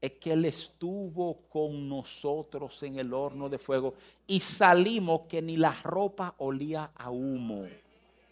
[0.00, 3.94] Es que Él estuvo con nosotros en el horno de fuego
[4.26, 7.66] y salimos que ni la ropa olía a humo.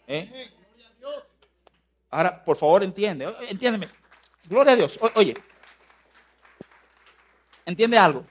[0.07, 0.51] ¿Eh?
[2.09, 3.87] Ahora, por favor, entiende, entiéndeme.
[4.47, 4.97] Gloria a Dios.
[5.15, 5.33] oye,
[7.65, 8.25] ¿Entiende algo?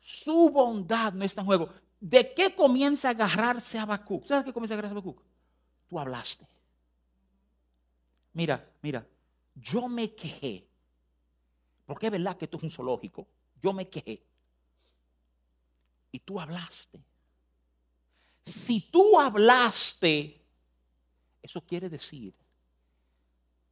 [0.00, 1.70] Su bondad no está en juego.
[2.00, 4.26] ¿De qué comienza a agarrarse a Habacuc?
[4.26, 5.22] ¿Sabes qué comienza a agarrarse a Habacuc?
[5.88, 6.46] Tú hablaste.
[8.32, 9.06] Mira, mira,
[9.54, 10.66] yo me quejé.
[11.86, 13.26] Porque es verdad que esto es un zoológico.
[13.62, 14.22] Yo me quejé.
[16.10, 17.00] Y tú hablaste.
[18.44, 20.42] Si tú hablaste,
[21.42, 22.34] eso quiere decir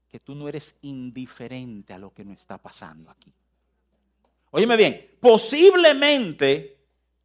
[0.08, 3.32] que tú no eres indiferente a lo que nos está pasando aquí.
[4.54, 6.78] Óyeme bien, posiblemente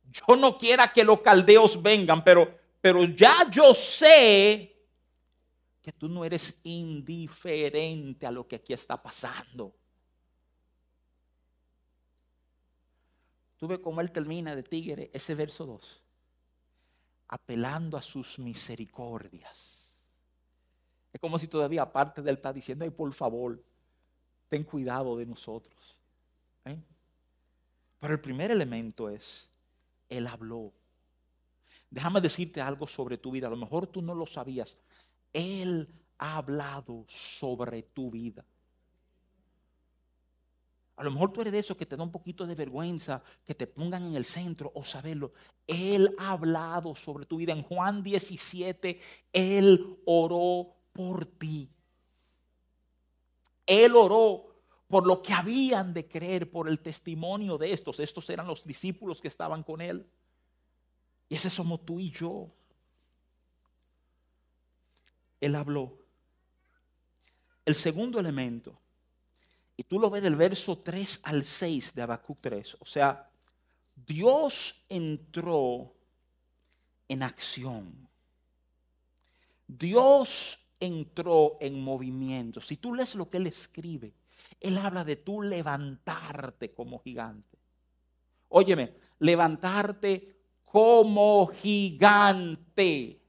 [0.05, 4.73] yo no quiera que los caldeos vengan, pero, pero ya yo sé
[5.81, 9.75] que tú no eres indiferente a lo que aquí está pasando.
[13.57, 16.01] Tú ves cómo él termina de Tigre ese verso 2,
[17.27, 20.01] apelando a sus misericordias.
[21.11, 23.61] Es como si todavía aparte de él está diciendo, ay, por favor,
[24.47, 25.97] ten cuidado de nosotros.
[26.63, 26.77] ¿Eh?
[27.99, 29.49] Pero el primer elemento es,
[30.09, 30.71] Él habló.
[31.89, 33.47] Déjame decirte algo sobre tu vida.
[33.47, 34.77] A lo mejor tú no lo sabías.
[35.33, 35.87] Él
[36.17, 38.43] ha hablado sobre tu vida.
[40.97, 43.53] A lo mejor tú eres de esos que te da un poquito de vergüenza que
[43.53, 45.31] te pongan en el centro o saberlo.
[45.67, 47.53] Él ha hablado sobre tu vida.
[47.53, 48.99] En Juan 17,
[49.31, 51.69] Él oró por ti.
[53.67, 54.46] Él oró
[54.87, 57.99] por lo que habían de creer, por el testimonio de estos.
[57.99, 60.07] Estos eran los discípulos que estaban con él.
[61.29, 62.49] Y ese somos tú y yo.
[65.41, 65.97] Él habló.
[67.65, 68.79] el segundo elemento,
[69.75, 73.29] y tú lo ves del verso 3 al 6 de Habacuc 3, o sea,
[73.93, 75.93] Dios entró
[77.09, 78.07] en acción.
[79.67, 82.61] Dios entró en movimiento.
[82.61, 84.13] Si tú lees lo que él escribe,
[84.59, 87.57] él habla de tú levantarte como gigante.
[88.49, 93.21] Óyeme, levantarte como gigante.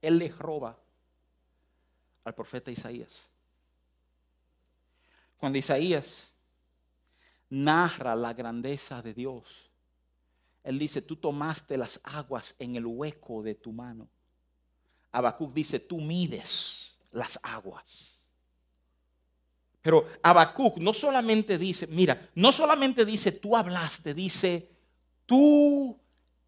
[0.00, 0.76] Él le roba
[2.24, 3.28] al profeta Isaías.
[5.36, 6.32] Cuando Isaías
[7.50, 9.71] narra la grandeza de Dios,
[10.64, 14.08] él dice, tú tomaste las aguas en el hueco de tu mano.
[15.10, 18.12] Habacuc dice, tú mides las aguas.
[19.82, 24.70] Pero Habacuc no solamente dice, mira, no solamente dice, tú hablaste, dice,
[25.26, 25.98] tú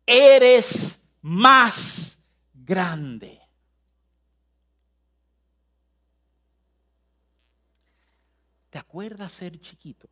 [0.07, 2.19] eres más
[2.53, 3.41] grande.
[8.71, 10.09] ¿Te acuerdas ser chiquito?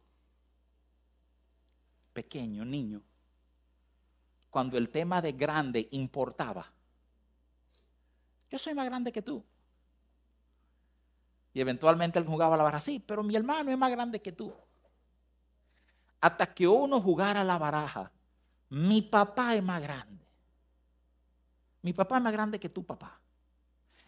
[2.12, 3.02] Pequeño, niño.
[4.52, 6.70] Cuando el tema de grande importaba.
[8.50, 9.42] Yo soy más grande que tú.
[11.54, 12.82] Y eventualmente él jugaba la baraja.
[12.82, 14.52] Sí, pero mi hermano es más grande que tú.
[16.20, 18.12] Hasta que uno jugara la baraja,
[18.68, 20.22] mi papá es más grande.
[21.80, 23.18] Mi papá es más grande que tu papá.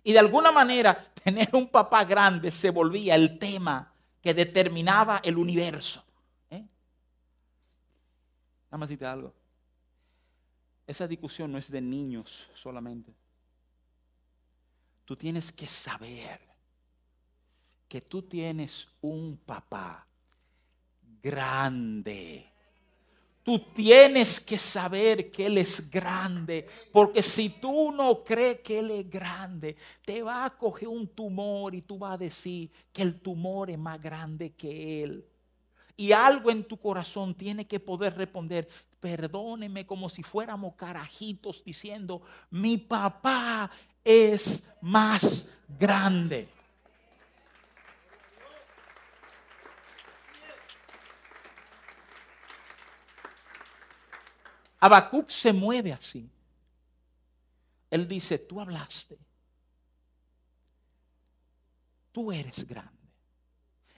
[0.02, 5.38] Y de alguna manera, tener un papá grande se volvía el tema que determinaba el
[5.38, 6.04] universo.
[6.50, 6.66] ¿eh?
[8.72, 9.32] Decirte algo.
[10.86, 13.14] Esa discusión no es de niños solamente.
[15.04, 16.40] Tú tienes que saber
[17.88, 20.06] que tú tienes un papá
[21.22, 22.54] grande
[23.44, 28.90] Tú tienes que saber que Él es grande, porque si tú no crees que Él
[28.90, 33.20] es grande, te va a coger un tumor y tú vas a decir que el
[33.20, 35.26] tumor es más grande que Él.
[35.96, 38.68] Y algo en tu corazón tiene que poder responder,
[38.98, 43.70] perdóneme como si fuéramos carajitos diciendo, mi papá
[44.02, 46.48] es más grande.
[54.80, 56.28] Habacuc se mueve así.
[57.90, 59.16] Él dice, tú hablaste.
[62.12, 63.03] Tú eres grande.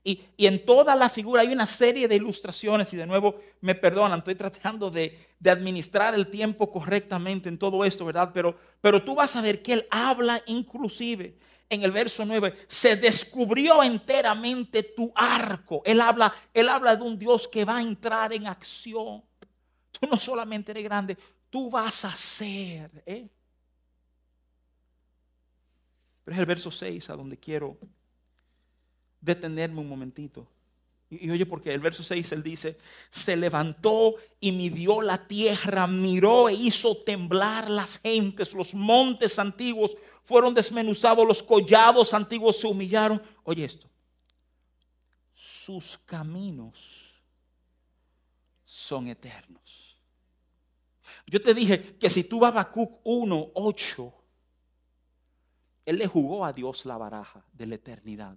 [0.06, 4.20] Y, en toda la figura hay una serie de ilustraciones y de nuevo me perdonan,
[4.20, 8.30] estoy tratando de, administrar el tiempo correctamente en todo esto, ¿verdad?
[8.32, 11.36] Pero, tú vas a ver que él habla inclusive
[11.68, 15.82] en el verso 9, se descubrió enteramente tu arco.
[15.84, 19.24] Él habla, él habla de un Dios que va a entrar en acción.
[19.90, 21.18] Tú no solamente eres grande,
[21.50, 23.02] tú vas a ser.
[23.04, 23.28] ¿eh?
[26.24, 27.76] Pero es el verso 6 a donde quiero
[29.26, 30.46] detenerme un momentito.
[31.10, 32.78] Y, oye, porque el verso 6 él dice,
[33.10, 39.96] se levantó y midió la tierra, miró e hizo temblar las gentes, los montes antiguos
[40.22, 43.22] fueron desmenuzados, los collados antiguos se humillaron.
[43.44, 43.88] Oye esto,
[45.32, 47.22] sus caminos
[48.64, 49.96] son eternos.
[51.26, 54.14] Yo te dije que si tú vas a Habacuc 1, 8,
[55.86, 58.36] él le jugó a Dios la baraja de la eternidad.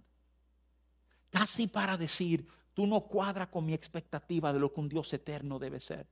[1.29, 5.59] Casi para decir, tú no cuadras con mi expectativa de lo que un Dios eterno
[5.59, 6.07] debe ser.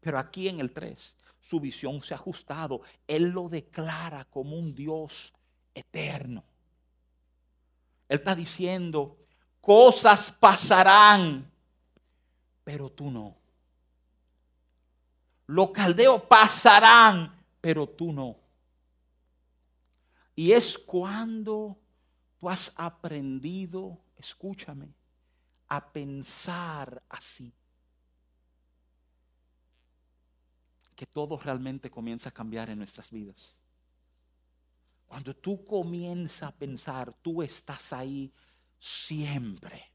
[0.00, 2.82] Pero aquí en el 3, su visión se ha ajustado.
[3.06, 5.32] Él lo declara como un Dios
[5.74, 6.44] eterno.
[8.08, 9.18] Él está diciendo,
[9.60, 11.50] cosas pasarán,
[12.64, 13.36] pero tú no.
[15.46, 18.36] Los caldeos pasarán, pero tú no.
[20.34, 21.76] Y es cuando
[22.38, 24.94] tú has aprendido, escúchame,
[25.68, 27.52] a pensar así.
[30.94, 33.54] Que todo realmente comienza a cambiar en nuestras vidas.
[35.06, 38.32] Cuando tú comienzas a pensar, tú estás ahí
[38.78, 39.92] siempre.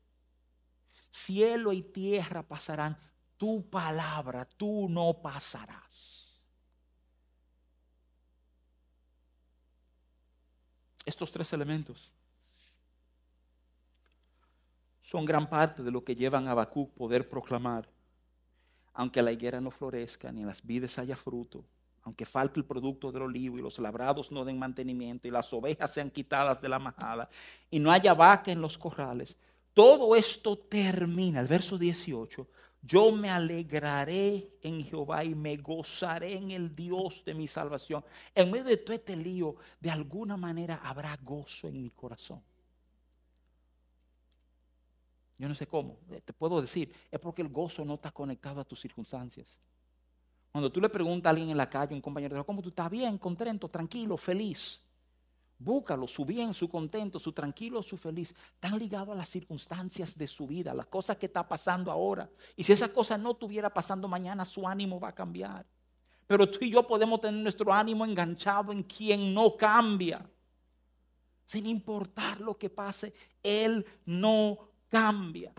[1.09, 2.97] Cielo y tierra pasarán,
[3.37, 6.43] tu palabra, tú no pasarás.
[11.05, 12.11] Estos tres elementos
[15.13, 17.87] son gran parte de lo que llevan a Habacuc poder proclamar.
[18.95, 21.63] Aunque la higuera no florezca, ni en las vides haya fruto,
[22.01, 25.93] aunque falte el producto del olivo y los labrados no den mantenimiento y las ovejas
[25.93, 27.29] sean quitadas de la majada
[27.69, 29.37] y no haya vaca en los corrales,
[29.75, 32.47] todo esto termina, el verso 18,
[32.81, 38.03] Yo me alegraré en Jehová y me gozaré en el Dios de mi salvación.
[38.33, 42.41] En medio de todo este lío, de alguna manera habrá gozo en mi corazón.
[45.43, 48.61] Yo no sé cómo, eh, te puedo decir, es porque el gozo no está conectado
[48.61, 49.59] a tus circunstancias.
[50.53, 52.89] Cuando tú le preguntas a alguien en la calle, un compañero, ¿cómo tú estás?
[52.89, 54.81] Bien, contento, tranquilo, feliz.
[55.59, 58.33] Búscalo, su bien, su contento, su tranquilo, su feliz.
[58.53, 62.29] Están ligados a las circunstancias de su vida, las cosas que está pasando ahora.
[62.55, 65.65] Y si esa cosa no estuviera pasando mañana, su ánimo va a cambiar.
[66.25, 70.25] Pero tú y yo podemos tener nuestro ánimo enganchado en quien no cambia.
[71.45, 73.13] Sin importar lo que pase,
[73.43, 75.51] Él no cambia.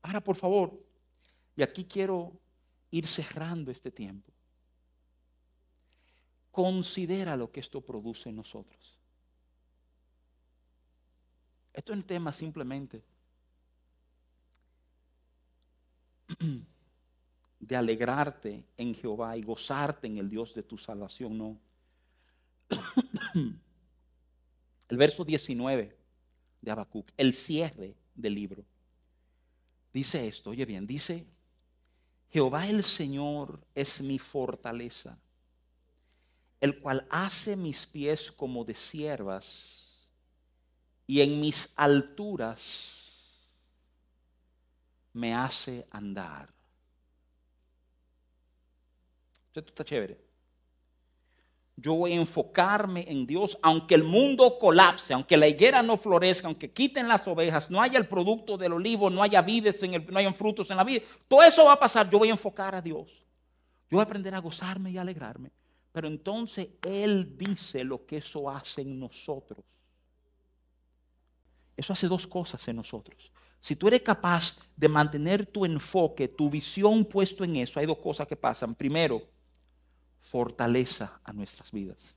[0.00, 0.80] Ahora, por favor,
[1.56, 2.38] y aquí quiero
[2.92, 4.32] ir cerrando este tiempo.
[6.52, 8.96] Considera lo que esto produce en nosotros.
[11.72, 13.02] Esto es un tema simplemente
[17.58, 21.58] de alegrarte en Jehová y gozarte en el Dios de tu salvación, no.
[24.88, 26.01] El verso 19
[26.62, 28.64] de Habacuc, el cierre del libro,
[29.92, 31.26] dice esto, oye bien, dice,
[32.30, 35.18] Jehová el Señor es mi fortaleza
[36.62, 40.06] el cual hace mis pies como de siervas
[41.08, 43.32] y en mis alturas
[45.12, 46.48] me hace andar.
[49.52, 50.20] Esto está chévere.
[51.76, 56.46] Yo voy a enfocarme en Dios, aunque el mundo colapse, aunque la higuera no florezca,
[56.46, 60.06] aunque quiten las ovejas, no haya el producto del olivo, no haya vides, en el,
[60.06, 61.02] no frutos en la vida.
[61.26, 62.08] Todo eso va a pasar.
[62.10, 63.24] Yo voy a enfocar a Dios.
[63.90, 65.50] Yo voy a aprender a gozarme y alegrarme.
[65.92, 69.64] Pero entonces Él dice lo que eso hace en nosotros.
[71.76, 73.32] Eso hace dos cosas en nosotros.
[73.60, 77.98] Si tú eres capaz de mantener tu enfoque, tu visión puesto en eso, hay dos
[77.98, 78.74] cosas que pasan.
[78.74, 79.22] Primero,
[80.22, 82.16] fortaleza a nuestras vidas.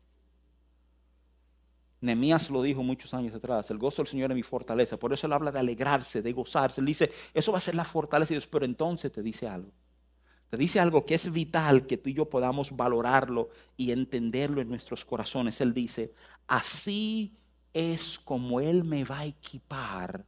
[1.99, 4.97] Nemías lo dijo muchos años atrás, el gozo del Señor es mi fortaleza.
[4.97, 6.79] Por eso él habla de alegrarse, de gozarse.
[6.79, 9.71] Él dice, eso va a ser la fortaleza de Dios, pero entonces te dice algo
[10.49, 14.69] te dice algo que es vital que tú y yo podamos valorarlo y entenderlo en
[14.69, 15.59] nuestros corazones.
[15.61, 16.13] Él dice,
[16.47, 17.35] así
[17.73, 20.25] es como Él me va a equipar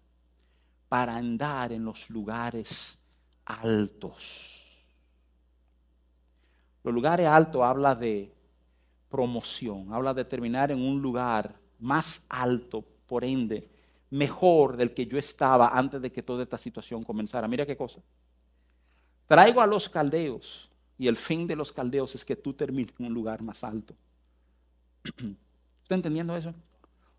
[0.90, 3.02] para andar en los lugares
[3.46, 4.66] altos.
[6.88, 8.32] Los lugares altos habla de
[9.10, 13.68] promoción, habla de terminar en un lugar más alto, por ende,
[14.10, 17.46] mejor del que yo estaba antes de que toda esta situación comenzara.
[17.50, 18.00] Mira qué cosa.
[19.26, 23.08] Traigo a los caldeos y el fin de los caldeos es que tú termines en
[23.08, 23.94] un lugar más alto.
[25.04, 25.28] ¿Estás
[25.90, 26.54] entendiendo eso?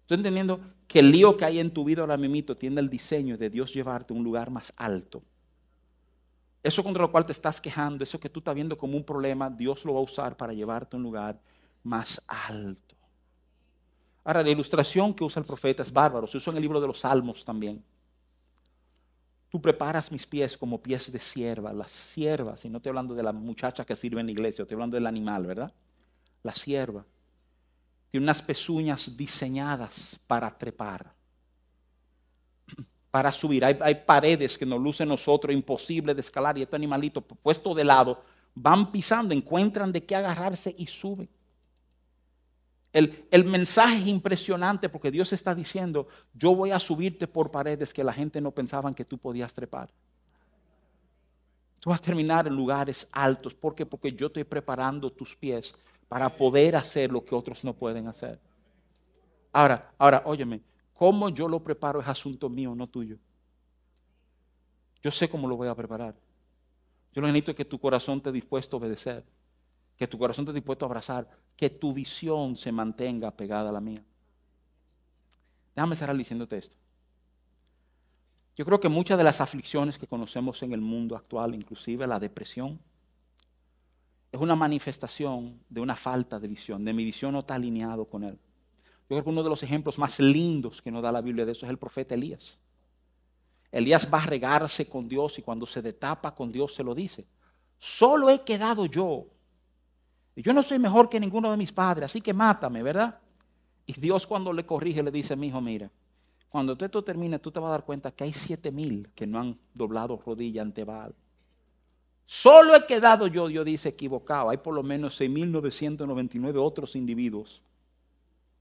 [0.00, 3.36] ¿Estás entendiendo que el lío que hay en tu vida ahora mismo tiene el diseño
[3.36, 5.22] de Dios llevarte a un lugar más alto?
[6.62, 9.48] Eso contra lo cual te estás quejando, eso que tú estás viendo como un problema,
[9.48, 11.40] Dios lo va a usar para llevarte a un lugar
[11.82, 12.96] más alto.
[14.24, 16.86] Ahora, la ilustración que usa el profeta es bárbaro, se usa en el libro de
[16.86, 17.82] los Salmos también.
[19.48, 23.22] Tú preparas mis pies como pies de sierva, las siervas, y no estoy hablando de
[23.22, 25.72] la muchacha que sirve en la iglesia, estoy hablando del animal, ¿verdad?
[26.42, 27.06] La sierva.
[28.10, 31.14] Tiene unas pezuñas diseñadas para trepar,
[33.10, 33.64] para subir.
[33.64, 38.22] Hay, paredes que nos lucen nosotros imposible de escalar y este animalito puesto de lado
[38.54, 41.28] van pisando, encuentran de qué agarrarse y suben.
[42.92, 48.02] El, mensaje es impresionante porque Dios está diciendo, yo voy a subirte por paredes que
[48.02, 49.90] la gente no pensaba que tú podías trepar.
[51.78, 53.54] Tú vas a terminar en lugares altos.
[53.54, 53.86] ¿Por qué?
[53.86, 55.72] Porque yo estoy preparando tus pies
[56.08, 58.40] para poder hacer lo que otros no pueden hacer.
[59.52, 60.60] Ahora, ahora, óyeme,
[60.98, 63.18] cómo yo lo preparo es asunto mío, no tuyo.
[65.00, 66.14] Yo sé cómo lo voy a preparar.
[67.12, 69.24] Yo lo necesito que tu corazón esté dispuesto a obedecer
[69.98, 73.80] que tu corazón esté dispuesto a abrazar, que tu visión se mantenga pegada a la
[73.80, 74.02] mía.
[75.74, 76.76] Déjame cerrar diciéndote esto.
[78.56, 82.20] Yo creo que muchas de las aflicciones que conocemos en el mundo actual, inclusive la
[82.20, 82.80] depresión,
[84.30, 88.22] es una manifestación de una falta de visión, de mi visión no está alineado con
[88.22, 88.38] él.
[89.08, 91.52] Yo creo que uno de los ejemplos más lindos que nos da la Biblia de
[91.52, 92.60] eso es el profeta Elías.
[93.72, 97.26] Elías va a regarse con Dios y cuando se detapa con Dios se lo dice.
[97.78, 99.26] Solo he quedado yo
[100.42, 103.18] yo no soy mejor que ninguno de mis padres, así que mátame, ¿verdad?
[103.86, 105.90] Y Dios cuando le corrige le dice, mi hijo, mira,
[106.48, 109.40] cuando esto termine, tú te vas a dar cuenta que hay siete mil que no
[109.40, 111.14] han doblado rodilla ante Baal.
[112.24, 114.50] Solo he quedado yo, Dios dice, equivocado.
[114.50, 117.62] Hay por lo menos 6.999 otros individuos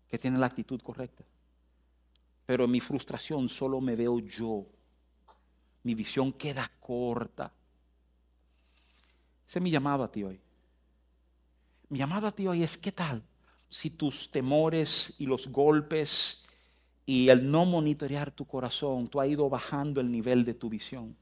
[0.10, 1.24] que tienen la actitud correcta.
[2.46, 4.66] Pero mi frustración solo me veo yo.
[5.84, 7.54] mi visión queda corta.
[9.48, 10.42] Ese es mi llamado a ti hoy.
[11.90, 13.24] Mi llamado a ti hoy es, ¿qué tal?
[13.70, 16.44] Si tus temores y los golpes
[17.06, 21.16] y el no monitorear tu corazón, tú has ido bajando el nivel de tu visión.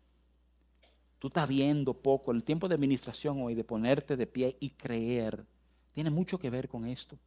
[1.20, 2.32] Tú estás viendo poco.
[2.32, 5.46] El tiempo de administración hoy, de ponerte de pie y creer,
[5.92, 7.20] tiene mucho que ver con esto.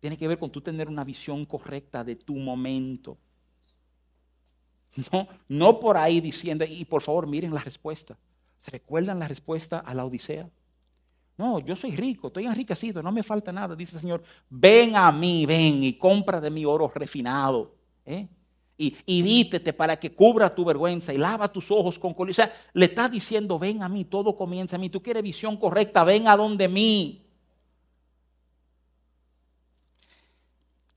[0.00, 3.18] Tiene que ver con tú tener una visión correcta de tu momento.
[5.12, 8.18] No, no por ahí diciendo, y por favor miren la respuesta.
[8.56, 10.50] ¿Se recuerdan la respuesta a la Odisea?
[11.38, 13.74] No, yo soy rico, estoy enriquecido, no me falta nada.
[13.74, 17.74] Dice el Señor, ven a mí, ven y compra de mi oro refinado.
[18.04, 18.28] ¿eh?
[18.76, 22.30] Y, y, vítete para que cubra tu vergüenza y lava tus ojos con col.
[22.30, 24.90] O sea, le está diciendo, ven a mí, todo comienza a mí.
[24.90, 27.29] Tú quieres visión correcta, ven a donde mí.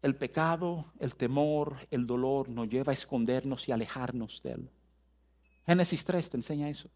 [0.04, 4.70] El pecado, el temor, el dolor nos lleva a escondernos y alejarnos de Él.
[5.66, 6.90] Génesis 3 te enseña eso.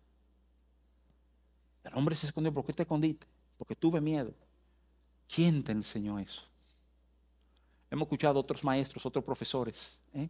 [1.86, 2.53] El hombre se escondió.
[2.53, 3.26] ¿Por qué te escondiste?
[3.58, 4.34] Porque tuve miedo.
[5.34, 6.41] ¿Quién te enseñó eso?
[7.89, 9.97] Hemos escuchado otros maestros, otros profesores.
[10.14, 10.28] ¿eh?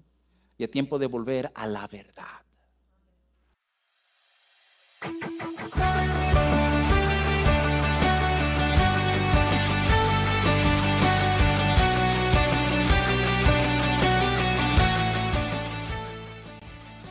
[0.59, 2.43] Y es tiempo de volver a la verdad.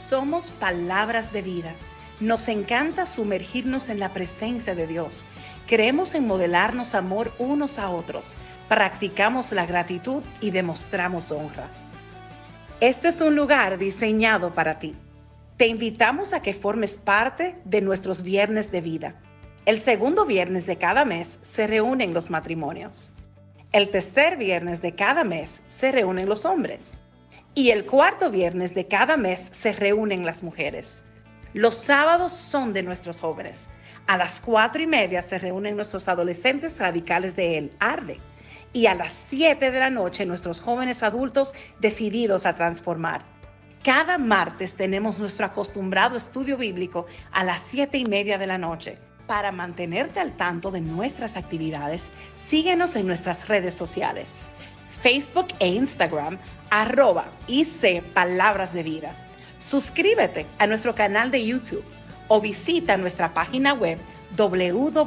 [0.08, 1.74] Somos palabras de vida.
[2.20, 5.24] Nos encanta sumergirnos en la presencia de Dios.
[5.66, 8.36] Creemos en modelarnos amor unos a otros.
[8.68, 11.68] Practicamos la gratitud y demostramos honra.
[12.78, 14.94] Este es un lugar diseñado para ti.
[15.56, 19.16] Te invitamos a que formes parte de nuestros viernes de vida.
[19.64, 23.12] El segundo viernes de cada mes se reúnen los matrimonios.
[23.72, 27.00] El tercer viernes de cada mes se reúnen los hombres
[27.56, 31.04] y el cuarto viernes de cada mes se reúnen las mujeres.
[31.54, 33.70] Los sábados son de nuestros jóvenes.
[34.06, 38.20] A las cuatro y media se reúnen nuestros adolescentes radicales de El Arde.
[38.74, 43.22] Y a las siete de la noche nuestros jóvenes adultos decididos a transformar.
[43.82, 48.98] Cada martes tenemos nuestro acostumbrado estudio bíblico a las siete y media de la noche.
[49.26, 54.50] Para mantenerte al tanto de nuestras actividades, síguenos en nuestras redes sociales.
[55.00, 56.38] Facebook e Instagram,
[56.70, 59.16] arroba IC Palabras de Vida.
[59.58, 61.84] Suscríbete a nuestro canal de YouTube
[62.28, 63.98] o visita nuestra página web
[64.36, 65.06] www.icpb.org.